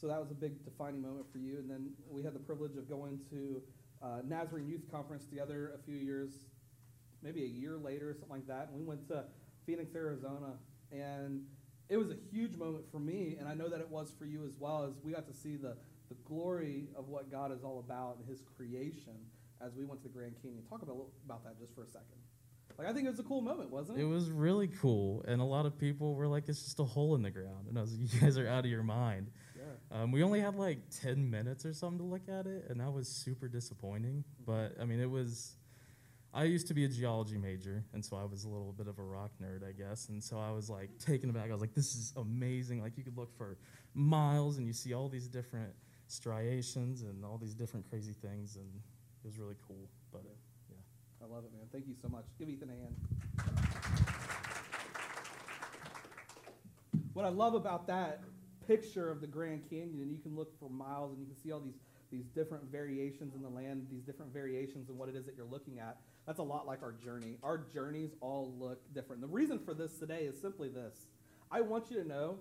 so 0.00 0.06
that 0.06 0.20
was 0.20 0.30
a 0.30 0.34
big 0.34 0.64
defining 0.64 1.02
moment 1.02 1.26
for 1.32 1.38
you. 1.38 1.58
And 1.58 1.70
then 1.70 1.90
we 2.10 2.22
had 2.22 2.34
the 2.34 2.40
privilege 2.40 2.76
of 2.76 2.88
going 2.88 3.18
to 3.30 3.62
uh, 4.02 4.20
Nazarene 4.26 4.68
Youth 4.68 4.90
Conference 4.90 5.24
together 5.24 5.72
a 5.74 5.82
few 5.84 5.96
years, 5.96 6.30
maybe 7.22 7.42
a 7.42 7.46
year 7.46 7.76
later, 7.76 8.10
or 8.10 8.14
something 8.14 8.36
like 8.36 8.46
that. 8.46 8.68
And 8.68 8.78
we 8.78 8.84
went 8.84 9.08
to 9.08 9.24
Phoenix, 9.66 9.94
Arizona, 9.94 10.54
and 10.92 11.44
it 11.88 11.96
was 11.96 12.10
a 12.10 12.16
huge 12.30 12.56
moment 12.56 12.84
for 12.92 12.98
me, 12.98 13.36
and 13.38 13.48
I 13.48 13.54
know 13.54 13.68
that 13.68 13.80
it 13.80 13.88
was 13.88 14.12
for 14.18 14.26
you 14.26 14.44
as 14.46 14.56
well. 14.58 14.84
As 14.84 14.94
we 15.02 15.12
got 15.12 15.26
to 15.26 15.34
see 15.34 15.56
the 15.56 15.76
the 16.08 16.16
glory 16.26 16.88
of 16.96 17.08
what 17.08 17.30
God 17.30 17.52
is 17.52 17.62
all 17.64 17.80
about 17.80 18.16
and 18.18 18.26
His 18.26 18.40
creation 18.56 19.14
as 19.60 19.74
we 19.74 19.84
went 19.84 20.00
to 20.02 20.08
the 20.08 20.14
Grand 20.14 20.34
Canyon. 20.40 20.62
Talk 20.68 20.82
about 20.82 20.96
about 21.24 21.44
that 21.44 21.58
just 21.58 21.74
for 21.74 21.82
a 21.82 21.86
second. 21.86 22.18
Like 22.78 22.86
I 22.86 22.92
think 22.92 23.06
it 23.06 23.10
was 23.10 23.18
a 23.18 23.24
cool 23.24 23.40
moment, 23.40 23.70
wasn't 23.70 23.98
it? 23.98 24.02
It 24.02 24.06
was 24.06 24.30
really 24.30 24.68
cool, 24.68 25.24
and 25.26 25.40
a 25.40 25.44
lot 25.44 25.66
of 25.66 25.76
people 25.78 26.14
were 26.14 26.28
like, 26.28 26.48
"It's 26.48 26.62
just 26.62 26.78
a 26.78 26.84
hole 26.84 27.16
in 27.16 27.22
the 27.22 27.30
ground," 27.30 27.66
and 27.68 27.76
I 27.76 27.80
was, 27.80 27.92
like, 27.92 28.14
"You 28.14 28.20
guys 28.20 28.38
are 28.38 28.46
out 28.46 28.64
of 28.64 28.70
your 28.70 28.84
mind." 28.84 29.30
Um, 29.90 30.12
we 30.12 30.22
only 30.22 30.40
had 30.40 30.56
like 30.56 30.78
10 31.02 31.30
minutes 31.30 31.64
or 31.64 31.72
something 31.72 31.98
to 31.98 32.04
look 32.04 32.28
at 32.28 32.46
it, 32.46 32.66
and 32.68 32.80
that 32.80 32.92
was 32.92 33.08
super 33.08 33.48
disappointing. 33.48 34.24
But 34.44 34.76
I 34.80 34.84
mean, 34.84 35.00
it 35.00 35.10
was. 35.10 35.54
I 36.34 36.44
used 36.44 36.68
to 36.68 36.74
be 36.74 36.84
a 36.84 36.88
geology 36.88 37.38
major, 37.38 37.82
and 37.94 38.04
so 38.04 38.16
I 38.16 38.24
was 38.24 38.44
a 38.44 38.48
little 38.48 38.72
bit 38.72 38.86
of 38.86 38.98
a 38.98 39.02
rock 39.02 39.30
nerd, 39.42 39.66
I 39.66 39.72
guess. 39.72 40.10
And 40.10 40.22
so 40.22 40.38
I 40.38 40.50
was 40.50 40.68
like 40.68 40.90
taken 40.98 41.30
aback. 41.30 41.48
I 41.48 41.52
was 41.52 41.62
like, 41.62 41.74
this 41.74 41.94
is 41.94 42.12
amazing. 42.16 42.82
Like, 42.82 42.98
you 42.98 43.02
could 43.02 43.16
look 43.16 43.36
for 43.36 43.56
miles, 43.94 44.58
and 44.58 44.66
you 44.66 44.74
see 44.74 44.92
all 44.92 45.08
these 45.08 45.26
different 45.26 45.72
striations 46.06 47.02
and 47.02 47.24
all 47.24 47.38
these 47.38 47.54
different 47.54 47.88
crazy 47.88 48.12
things, 48.12 48.56
and 48.56 48.66
it 48.66 49.26
was 49.26 49.38
really 49.38 49.56
cool. 49.66 49.88
But 50.12 50.22
yeah, 50.24 50.76
I 51.22 51.32
love 51.32 51.44
it, 51.44 51.52
man. 51.52 51.66
Thank 51.72 51.86
you 51.86 51.94
so 52.00 52.08
much. 52.08 52.24
Give 52.38 52.48
Ethan 52.48 52.70
a 52.70 52.72
hand. 52.72 52.96
What 57.14 57.24
I 57.24 57.30
love 57.30 57.54
about 57.54 57.86
that 57.88 58.20
picture 58.68 59.10
of 59.10 59.20
the 59.20 59.26
Grand 59.26 59.68
Canyon, 59.68 60.00
and 60.00 60.12
you 60.12 60.18
can 60.18 60.36
look 60.36 60.58
for 60.60 60.68
miles 60.68 61.10
and 61.12 61.20
you 61.20 61.26
can 61.26 61.36
see 61.42 61.50
all 61.50 61.60
these, 61.60 61.80
these 62.12 62.26
different 62.26 62.64
variations 62.70 63.34
in 63.34 63.42
the 63.42 63.48
land, 63.48 63.86
these 63.90 64.02
different 64.02 64.32
variations 64.32 64.88
in 64.88 64.96
what 64.96 65.08
it 65.08 65.16
is 65.16 65.24
that 65.24 65.34
you're 65.36 65.46
looking 65.46 65.80
at. 65.80 65.96
That's 66.26 66.38
a 66.38 66.42
lot 66.42 66.66
like 66.66 66.82
our 66.82 66.92
journey. 66.92 67.38
Our 67.42 67.58
journeys 67.72 68.10
all 68.20 68.54
look 68.58 68.82
different. 68.94 69.22
The 69.22 69.26
reason 69.26 69.58
for 69.58 69.72
this 69.72 69.98
today 69.98 70.20
is 70.20 70.40
simply 70.40 70.68
this 70.68 71.08
I 71.50 71.62
want 71.62 71.90
you 71.90 72.00
to 72.02 72.06
know 72.06 72.36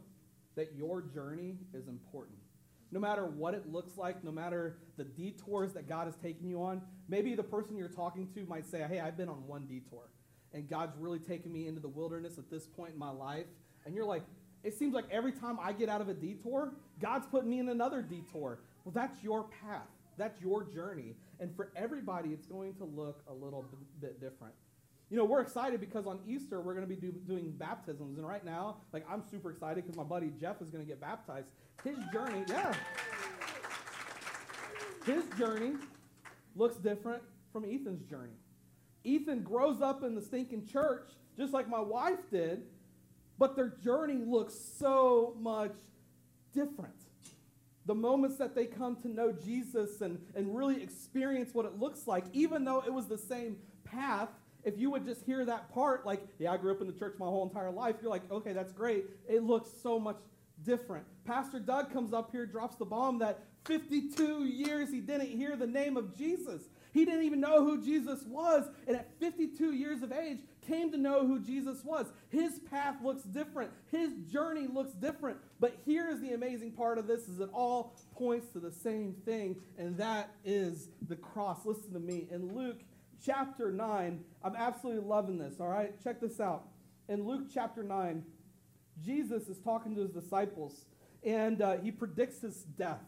that 0.55 0.73
your 0.75 1.01
journey 1.01 1.55
is 1.73 1.87
important 1.87 2.37
no 2.91 2.99
matter 2.99 3.25
what 3.25 3.53
it 3.53 3.69
looks 3.71 3.97
like, 3.97 4.23
no 4.23 4.31
matter 4.31 4.77
the 4.97 5.03
detours 5.03 5.73
that 5.73 5.89
God 5.89 6.05
has 6.05 6.15
taken 6.15 6.47
you 6.47 6.61
on. 6.63 6.81
Maybe 7.09 7.35
the 7.35 7.43
person 7.43 7.77
you're 7.77 7.89
talking 7.89 8.27
to 8.33 8.45
might 8.45 8.65
say, 8.65 8.85
Hey, 8.87 8.99
I've 8.99 9.17
been 9.17 9.29
on 9.29 9.45
one 9.47 9.65
detour, 9.65 10.09
and 10.53 10.69
God's 10.69 10.95
really 10.97 11.19
taken 11.19 11.51
me 11.51 11.67
into 11.67 11.81
the 11.81 11.89
wilderness 11.89 12.37
at 12.37 12.49
this 12.49 12.65
point 12.65 12.93
in 12.93 12.99
my 12.99 13.11
life. 13.11 13.47
And 13.85 13.95
you're 13.95 14.05
like, 14.05 14.23
It 14.63 14.77
seems 14.77 14.93
like 14.93 15.05
every 15.11 15.31
time 15.31 15.57
I 15.61 15.71
get 15.71 15.89
out 15.89 16.01
of 16.01 16.09
a 16.09 16.13
detour, 16.13 16.73
God's 16.99 17.27
putting 17.27 17.49
me 17.49 17.59
in 17.59 17.69
another 17.69 18.01
detour. 18.01 18.59
Well, 18.83 18.93
that's 18.93 19.23
your 19.23 19.43
path, 19.43 19.87
that's 20.17 20.41
your 20.41 20.63
journey. 20.63 21.15
And 21.39 21.55
for 21.55 21.71
everybody, 21.75 22.29
it's 22.29 22.47
going 22.47 22.73
to 22.75 22.85
look 22.85 23.21
a 23.29 23.33
little 23.33 23.65
bit 24.01 24.19
different. 24.19 24.53
You 25.09 25.17
know, 25.17 25.23
we're 25.23 25.41
excited 25.41 25.79
because 25.79 26.05
on 26.05 26.19
Easter 26.27 26.59
we're 26.59 26.73
going 26.73 26.87
to 26.87 26.93
be 26.93 26.99
do, 26.99 27.11
doing 27.11 27.51
baptisms, 27.51 28.17
and 28.17 28.27
right 28.27 28.43
now, 28.43 28.77
like 28.91 29.05
I'm 29.09 29.23
super 29.29 29.51
excited 29.51 29.83
because 29.83 29.95
my 29.95 30.03
buddy 30.03 30.31
Jeff 30.39 30.61
is 30.61 30.69
going 30.69 30.83
to 30.83 30.87
get 30.87 30.99
baptized. 30.99 31.47
His 31.83 31.97
journey, 32.11 32.43
yeah, 32.49 32.73
his 35.05 35.23
journey 35.37 35.75
looks 36.55 36.75
different 36.75 37.23
from 37.53 37.63
Ethan's 37.63 38.03
journey. 38.03 38.33
Ethan 39.05 39.43
grows 39.43 39.81
up 39.81 40.03
in 40.03 40.15
the 40.15 40.21
stinking 40.21 40.65
church 40.65 41.07
just 41.37 41.53
like 41.53 41.69
my 41.69 41.79
wife 41.79 42.29
did, 42.31 42.63
but 43.37 43.55
their 43.55 43.69
journey 43.69 44.23
looks 44.25 44.55
so 44.77 45.35
much 45.39 45.75
different. 46.53 46.93
The 47.85 47.95
moments 47.95 48.37
that 48.37 48.53
they 48.53 48.65
come 48.65 48.97
to 48.97 49.07
know 49.07 49.31
Jesus 49.31 50.01
and, 50.01 50.19
and 50.35 50.55
really 50.55 50.81
experience 50.83 51.53
what 51.53 51.65
it 51.65 51.79
looks 51.79 52.07
like, 52.07 52.25
even 52.33 52.65
though 52.65 52.83
it 52.85 52.93
was 52.93 53.07
the 53.07 53.17
same 53.17 53.57
path, 53.85 54.29
if 54.63 54.77
you 54.77 54.89
would 54.91 55.05
just 55.05 55.23
hear 55.23 55.45
that 55.45 55.73
part, 55.73 56.05
like, 56.05 56.21
yeah, 56.39 56.51
I 56.51 56.57
grew 56.57 56.73
up 56.73 56.81
in 56.81 56.87
the 56.87 56.93
church 56.93 57.15
my 57.17 57.25
whole 57.25 57.43
entire 57.47 57.71
life, 57.71 57.95
you're 58.01 58.11
like, 58.11 58.29
okay, 58.29 58.51
that's 58.51 58.73
great. 58.73 59.05
It 59.29 59.43
looks 59.43 59.69
so 59.81 59.99
much 59.99 60.17
different. 60.63 61.05
Pastor 61.23 61.59
Doug 61.59 61.93
comes 61.93 62.13
up 62.13 62.31
here, 62.31 62.45
drops 62.45 62.75
the 62.75 62.85
bomb 62.85 63.19
that 63.19 63.43
52 63.65 64.45
years 64.45 64.91
he 64.91 64.99
didn't 64.99 65.29
hear 65.29 65.55
the 65.55 65.67
name 65.67 65.95
of 65.95 66.17
Jesus. 66.17 66.63
He 66.97 67.05
didn't 67.05 67.25
even 67.25 67.39
know 67.39 67.63
who 67.63 67.79
Jesus 67.79 68.23
was, 68.23 68.65
and 68.87 68.97
at 68.97 69.19
52 69.19 69.71
years 69.71 70.01
of 70.01 70.11
age, 70.11 70.39
came 70.67 70.91
to 70.91 70.97
know 70.97 71.27
who 71.27 71.39
Jesus 71.39 71.83
was. 71.83 72.07
His 72.29 72.57
path 72.71 72.95
looks 73.03 73.21
different. 73.21 73.69
His 73.91 74.13
journey 74.31 74.65
looks 74.65 74.93
different. 74.93 75.37
But 75.59 75.77
here's 75.85 76.19
the 76.21 76.33
amazing 76.33 76.71
part 76.71 76.97
of 76.97 77.05
this 77.05 77.27
is 77.27 77.39
it 77.39 77.51
all 77.53 77.95
points 78.15 78.47
to 78.53 78.59
the 78.59 78.71
same 78.71 79.13
thing, 79.25 79.57
and 79.77 79.95
that 79.97 80.31
is 80.43 80.89
the 81.07 81.15
cross. 81.15 81.59
Listen 81.65 81.93
to 81.93 81.99
me. 81.99 82.29
In 82.31 82.55
Luke 82.55 82.79
chapter 83.23 83.71
9, 83.71 84.19
I'm 84.43 84.55
absolutely 84.55 85.07
loving 85.07 85.37
this, 85.37 85.59
all 85.59 85.67
right? 85.67 85.93
Check 86.03 86.19
this 86.19 86.39
out. 86.39 86.63
In 87.09 87.27
Luke 87.27 87.43
chapter 87.53 87.83
9, 87.83 88.23
Jesus 89.05 89.47
is 89.49 89.59
talking 89.59 89.93
to 89.93 90.01
his 90.01 90.09
disciples, 90.09 90.73
and 91.23 91.61
uh, 91.61 91.77
he 91.77 91.91
predicts 91.91 92.41
his 92.41 92.55
death. 92.55 93.03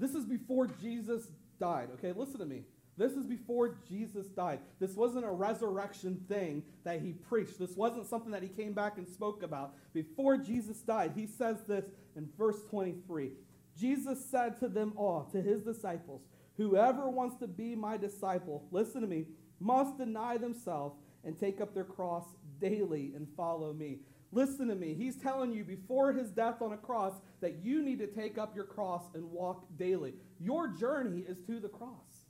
This 0.00 0.14
is 0.14 0.24
before 0.24 0.66
Jesus 0.66 1.28
died, 1.58 1.88
okay? 1.94 2.12
Listen 2.12 2.38
to 2.40 2.46
me. 2.46 2.62
This 2.96 3.12
is 3.12 3.26
before 3.26 3.76
Jesus 3.88 4.26
died. 4.26 4.58
This 4.80 4.96
wasn't 4.96 5.24
a 5.24 5.30
resurrection 5.30 6.20
thing 6.28 6.64
that 6.82 7.00
he 7.00 7.12
preached. 7.12 7.58
This 7.58 7.76
wasn't 7.76 8.08
something 8.08 8.32
that 8.32 8.42
he 8.42 8.48
came 8.48 8.72
back 8.72 8.98
and 8.98 9.08
spoke 9.08 9.44
about. 9.44 9.74
Before 9.92 10.36
Jesus 10.36 10.78
died, 10.78 11.12
he 11.14 11.26
says 11.26 11.58
this 11.68 11.84
in 12.16 12.28
verse 12.36 12.60
23. 12.70 13.30
Jesus 13.78 14.24
said 14.28 14.58
to 14.58 14.68
them 14.68 14.94
all, 14.96 15.28
to 15.30 15.40
his 15.40 15.62
disciples, 15.62 16.22
Whoever 16.56 17.08
wants 17.08 17.36
to 17.36 17.46
be 17.46 17.76
my 17.76 17.96
disciple, 17.96 18.66
listen 18.72 19.02
to 19.02 19.06
me, 19.06 19.26
must 19.60 19.96
deny 19.96 20.36
themselves 20.36 20.96
and 21.22 21.38
take 21.38 21.60
up 21.60 21.74
their 21.74 21.84
cross 21.84 22.24
daily 22.60 23.12
and 23.14 23.28
follow 23.36 23.72
me. 23.72 23.98
Listen 24.30 24.68
to 24.68 24.74
me. 24.74 24.94
He's 24.94 25.16
telling 25.16 25.52
you 25.52 25.64
before 25.64 26.12
his 26.12 26.30
death 26.30 26.60
on 26.60 26.72
a 26.72 26.76
cross 26.76 27.14
that 27.40 27.56
you 27.62 27.82
need 27.82 27.98
to 28.00 28.06
take 28.06 28.36
up 28.36 28.54
your 28.54 28.64
cross 28.64 29.02
and 29.14 29.30
walk 29.30 29.64
daily. 29.78 30.14
Your 30.38 30.68
journey 30.68 31.24
is 31.26 31.38
to 31.46 31.58
the 31.60 31.68
cross. 31.68 32.26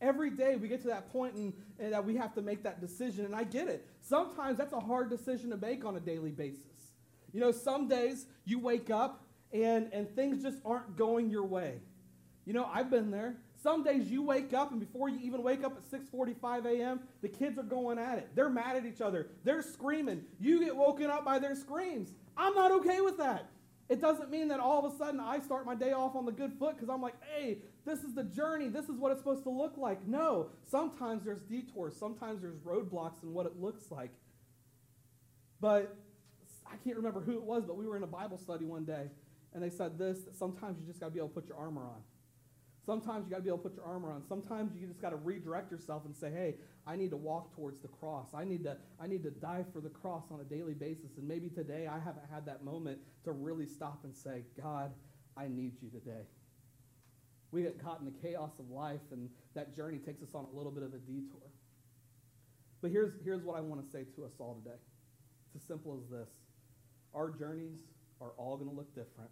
Every 0.00 0.30
day 0.30 0.56
we 0.56 0.68
get 0.68 0.82
to 0.82 0.88
that 0.88 1.10
point 1.10 1.34
and, 1.34 1.52
and 1.78 1.92
that 1.92 2.04
we 2.04 2.16
have 2.16 2.34
to 2.34 2.42
make 2.42 2.62
that 2.62 2.80
decision, 2.80 3.24
and 3.24 3.34
I 3.34 3.44
get 3.44 3.66
it. 3.68 3.88
Sometimes 4.02 4.58
that's 4.58 4.74
a 4.74 4.80
hard 4.80 5.10
decision 5.10 5.50
to 5.50 5.56
make 5.56 5.84
on 5.84 5.96
a 5.96 6.00
daily 6.00 6.30
basis. 6.30 6.60
You 7.32 7.40
know, 7.40 7.50
some 7.50 7.88
days 7.88 8.26
you 8.44 8.58
wake 8.58 8.90
up 8.90 9.24
and, 9.52 9.88
and 9.92 10.08
things 10.14 10.42
just 10.42 10.58
aren't 10.64 10.96
going 10.96 11.30
your 11.30 11.44
way. 11.44 11.80
You 12.44 12.52
know, 12.52 12.68
I've 12.72 12.90
been 12.90 13.10
there. 13.10 13.36
Some 13.66 13.82
days 13.82 14.08
you 14.08 14.22
wake 14.22 14.54
up 14.54 14.70
and 14.70 14.78
before 14.78 15.08
you 15.08 15.18
even 15.24 15.42
wake 15.42 15.64
up 15.64 15.76
at 15.76 15.90
6:45 15.90 16.66
a.m., 16.66 17.00
the 17.20 17.28
kids 17.28 17.58
are 17.58 17.64
going 17.64 17.98
at 17.98 18.16
it. 18.16 18.28
They're 18.36 18.48
mad 18.48 18.76
at 18.76 18.86
each 18.86 19.00
other. 19.00 19.26
They're 19.42 19.60
screaming. 19.60 20.22
You 20.38 20.60
get 20.60 20.76
woken 20.76 21.10
up 21.10 21.24
by 21.24 21.40
their 21.40 21.56
screams. 21.56 22.12
I'm 22.36 22.54
not 22.54 22.70
okay 22.70 23.00
with 23.00 23.18
that. 23.18 23.50
It 23.88 24.00
doesn't 24.00 24.30
mean 24.30 24.46
that 24.48 24.60
all 24.60 24.86
of 24.86 24.94
a 24.94 24.96
sudden 24.96 25.18
I 25.18 25.40
start 25.40 25.66
my 25.66 25.74
day 25.74 25.90
off 25.90 26.14
on 26.14 26.26
the 26.26 26.30
good 26.30 26.52
foot 26.52 26.76
because 26.76 26.88
I'm 26.88 27.02
like, 27.02 27.16
hey, 27.24 27.58
this 27.84 28.04
is 28.04 28.14
the 28.14 28.22
journey. 28.22 28.68
This 28.68 28.88
is 28.88 28.98
what 28.98 29.10
it's 29.10 29.18
supposed 29.18 29.42
to 29.42 29.50
look 29.50 29.76
like. 29.76 30.06
No, 30.06 30.50
sometimes 30.70 31.24
there's 31.24 31.42
detours. 31.42 31.96
Sometimes 31.96 32.42
there's 32.42 32.58
roadblocks 32.58 33.24
in 33.24 33.34
what 33.34 33.46
it 33.46 33.60
looks 33.60 33.90
like. 33.90 34.12
But 35.60 35.92
I 36.64 36.76
can't 36.84 36.96
remember 36.96 37.20
who 37.20 37.32
it 37.32 37.42
was, 37.42 37.64
but 37.64 37.76
we 37.76 37.88
were 37.88 37.96
in 37.96 38.04
a 38.04 38.06
Bible 38.06 38.38
study 38.38 38.64
one 38.64 38.84
day, 38.84 39.10
and 39.52 39.60
they 39.60 39.70
said 39.70 39.98
this 39.98 40.20
that 40.20 40.36
sometimes 40.36 40.78
you 40.78 40.86
just 40.86 41.00
got 41.00 41.06
to 41.06 41.12
be 41.12 41.18
able 41.18 41.30
to 41.30 41.34
put 41.34 41.48
your 41.48 41.58
armor 41.58 41.82
on. 41.82 42.00
Sometimes 42.86 43.26
you 43.26 43.30
got 43.32 43.38
to 43.38 43.42
be 43.42 43.48
able 43.48 43.58
to 43.58 43.68
put 43.68 43.74
your 43.74 43.84
armor 43.84 44.12
on. 44.12 44.22
Sometimes 44.22 44.76
you 44.76 44.86
just 44.86 45.02
got 45.02 45.10
to 45.10 45.16
redirect 45.16 45.72
yourself 45.72 46.04
and 46.04 46.14
say, 46.14 46.30
"Hey, 46.30 46.54
I 46.86 46.94
need 46.94 47.10
to 47.10 47.16
walk 47.16 47.52
towards 47.52 47.80
the 47.80 47.88
cross. 47.88 48.32
I 48.32 48.44
need 48.44 48.62
to 48.62 48.76
I 49.00 49.08
need 49.08 49.24
to 49.24 49.30
die 49.32 49.64
for 49.72 49.80
the 49.80 49.90
cross 49.90 50.30
on 50.30 50.40
a 50.40 50.44
daily 50.44 50.74
basis." 50.74 51.18
And 51.18 51.26
maybe 51.26 51.48
today 51.48 51.88
I 51.88 51.98
haven't 51.98 52.26
had 52.30 52.46
that 52.46 52.64
moment 52.64 53.00
to 53.24 53.32
really 53.32 53.66
stop 53.66 54.04
and 54.04 54.14
say, 54.14 54.44
"God, 54.56 54.92
I 55.36 55.48
need 55.48 55.82
you 55.82 55.90
today." 55.90 56.28
We 57.50 57.62
get 57.62 57.82
caught 57.82 57.98
in 57.98 58.04
the 58.04 58.18
chaos 58.22 58.52
of 58.60 58.70
life, 58.70 59.10
and 59.10 59.30
that 59.54 59.74
journey 59.74 59.98
takes 59.98 60.22
us 60.22 60.34
on 60.34 60.44
a 60.44 60.56
little 60.56 60.72
bit 60.72 60.84
of 60.84 60.94
a 60.94 60.98
detour. 60.98 61.50
But 62.82 62.92
here's 62.92 63.20
here's 63.24 63.42
what 63.42 63.56
I 63.56 63.62
want 63.62 63.84
to 63.84 63.90
say 63.90 64.04
to 64.14 64.24
us 64.24 64.34
all 64.38 64.60
today. 64.62 64.78
It's 65.46 65.56
as 65.56 65.66
simple 65.66 65.98
as 66.00 66.08
this: 66.08 66.30
Our 67.14 67.30
journeys 67.32 67.80
are 68.20 68.30
all 68.38 68.56
going 68.56 68.70
to 68.70 68.76
look 68.76 68.94
different. 68.94 69.30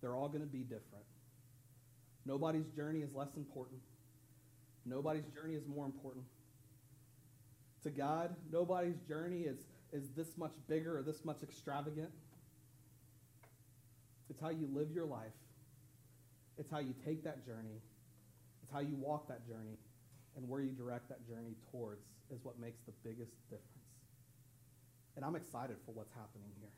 They're 0.00 0.14
all 0.14 0.28
going 0.28 0.42
to 0.42 0.46
be 0.46 0.62
different. 0.62 1.04
Nobody's 2.28 2.68
journey 2.76 3.00
is 3.00 3.14
less 3.14 3.34
important. 3.38 3.80
Nobody's 4.84 5.24
journey 5.34 5.54
is 5.54 5.66
more 5.66 5.86
important. 5.86 6.26
To 7.84 7.90
God, 7.90 8.36
nobody's 8.52 9.00
journey 9.08 9.44
is, 9.44 9.56
is 9.94 10.10
this 10.14 10.36
much 10.36 10.52
bigger 10.68 10.98
or 10.98 11.02
this 11.02 11.24
much 11.24 11.42
extravagant. 11.42 12.10
It's 14.28 14.40
how 14.42 14.50
you 14.50 14.68
live 14.74 14.90
your 14.92 15.06
life. 15.06 15.32
It's 16.58 16.70
how 16.70 16.80
you 16.80 16.92
take 17.06 17.24
that 17.24 17.46
journey. 17.46 17.80
It's 18.62 18.72
how 18.72 18.80
you 18.80 18.94
walk 18.96 19.26
that 19.28 19.48
journey. 19.48 19.78
And 20.36 20.46
where 20.50 20.60
you 20.60 20.72
direct 20.72 21.08
that 21.08 21.26
journey 21.26 21.54
towards 21.72 22.04
is 22.30 22.40
what 22.42 22.60
makes 22.60 22.80
the 22.82 22.92
biggest 23.02 23.32
difference. 23.48 23.88
And 25.16 25.24
I'm 25.24 25.34
excited 25.34 25.76
for 25.86 25.92
what's 25.92 26.12
happening 26.12 26.50
here 26.60 26.68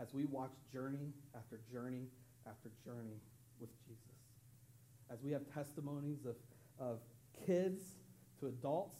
as 0.00 0.12
we 0.12 0.24
watch 0.24 0.52
journey 0.72 1.12
after 1.36 1.60
journey 1.70 2.08
after 2.48 2.70
journey 2.84 3.20
with 3.60 3.70
Jesus 3.86 4.11
as 5.12 5.22
we 5.22 5.32
have 5.32 5.42
testimonies 5.52 6.24
of, 6.24 6.36
of 6.78 7.00
kids 7.46 7.82
to 8.40 8.46
adults 8.46 8.98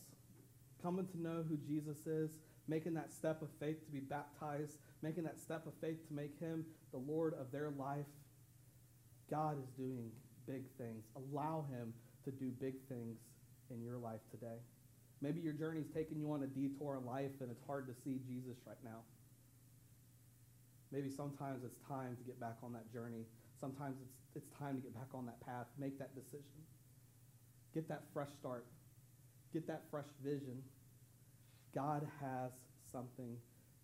coming 0.83 1.07
to 1.07 1.21
know 1.21 1.45
who 1.49 1.57
Jesus 1.57 2.07
is, 2.07 2.31
making 2.69 2.95
that 2.95 3.13
step 3.13 3.41
of 3.41 3.49
faith 3.61 3.85
to 3.85 3.93
be 3.93 4.01
baptized, 4.01 4.79
making 5.01 5.25
that 5.25 5.39
step 5.39 5.67
of 5.67 5.73
faith 5.81 6.07
to 6.09 6.15
make 6.15 6.39
him 6.39 6.65
the 6.91 6.99
Lord 6.99 7.35
of 7.35 7.51
their 7.53 7.71
life, 7.71 8.07
God 9.31 9.59
is 9.63 9.69
doing 9.71 10.11
big 10.47 10.65
things. 10.77 11.05
Allow 11.17 11.67
him 11.71 11.93
to 12.25 12.31
do 12.31 12.51
big 12.51 12.75
things 12.89 13.19
in 13.71 13.83
your 13.83 13.97
life 13.97 14.21
today. 14.31 14.59
Maybe 15.21 15.41
your 15.41 15.53
journey's 15.53 15.89
taking 15.95 16.19
you 16.19 16.33
on 16.33 16.43
a 16.43 16.47
detour 16.47 16.99
in 17.01 17.07
life 17.07 17.31
and 17.41 17.51
it's 17.51 17.63
hard 17.67 17.87
to 17.87 17.95
see 17.95 18.19
Jesus 18.27 18.59
right 18.67 18.77
now. 18.85 19.03
Maybe 20.91 21.09
sometimes 21.09 21.65
it's 21.65 21.79
time 21.89 22.17
to 22.17 22.25
get 22.25 22.39
back 22.39 22.57
on 22.63 22.73
that 22.73 22.93
journey. 22.93 23.25
Sometimes 23.63 23.95
it's 24.03 24.19
it's 24.35 24.51
time 24.59 24.77
to 24.77 24.83
get 24.83 24.95
back 24.95 25.15
on 25.15 25.27
that 25.27 25.41
path, 25.45 25.67
make 25.79 25.99
that 25.99 26.15
decision. 26.15 26.67
Get 27.75 27.89
that 27.89 28.03
fresh 28.13 28.31
start. 28.41 28.67
Get 29.53 29.67
that 29.69 29.83
fresh 29.91 30.09
vision. 30.25 30.63
God 31.75 32.07
has 32.21 32.51
something 32.91 33.37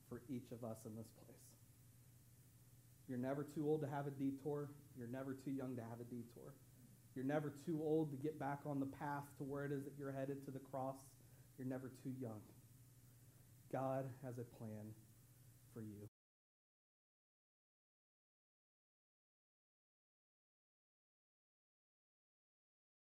for 0.09 0.23
each 0.29 0.51
of 0.53 0.65
us 0.65 0.79
in 0.87 0.97
this 0.97 1.07
place. 1.25 1.37
You're 3.09 3.19
never 3.19 3.45
too 3.55 3.69
old 3.69 3.81
to 3.83 3.89
have 3.89 4.07
a 4.07 4.11
detour. 4.11 4.69
You're 4.99 5.09
never 5.09 5.35
too 5.45 5.51
young 5.51 5.77
to 5.77 5.83
have 5.83 6.01
a 6.01 6.05
detour. 6.05 6.55
You're 7.15 7.25
never 7.25 7.53
too 7.65 7.81
old 7.83 8.11
to 8.11 8.17
get 8.17 8.39
back 8.39 8.61
on 8.67 8.81
the 8.81 8.87
path 8.87 9.25
to 9.39 9.45
where 9.45 9.65
it 9.65 9.73
is 9.73 9.85
that 9.85 9.93
you're 9.99 10.13
headed 10.13 10.45
to 10.47 10.51
the 10.51 10.59
cross. 10.59 10.97
You're 11.59 11.69
never 11.69 11.91
too 12.03 12.13
young. 12.21 12.41
God 13.73 14.05
has 14.25 14.35
a 14.39 14.45
plan 14.57 14.93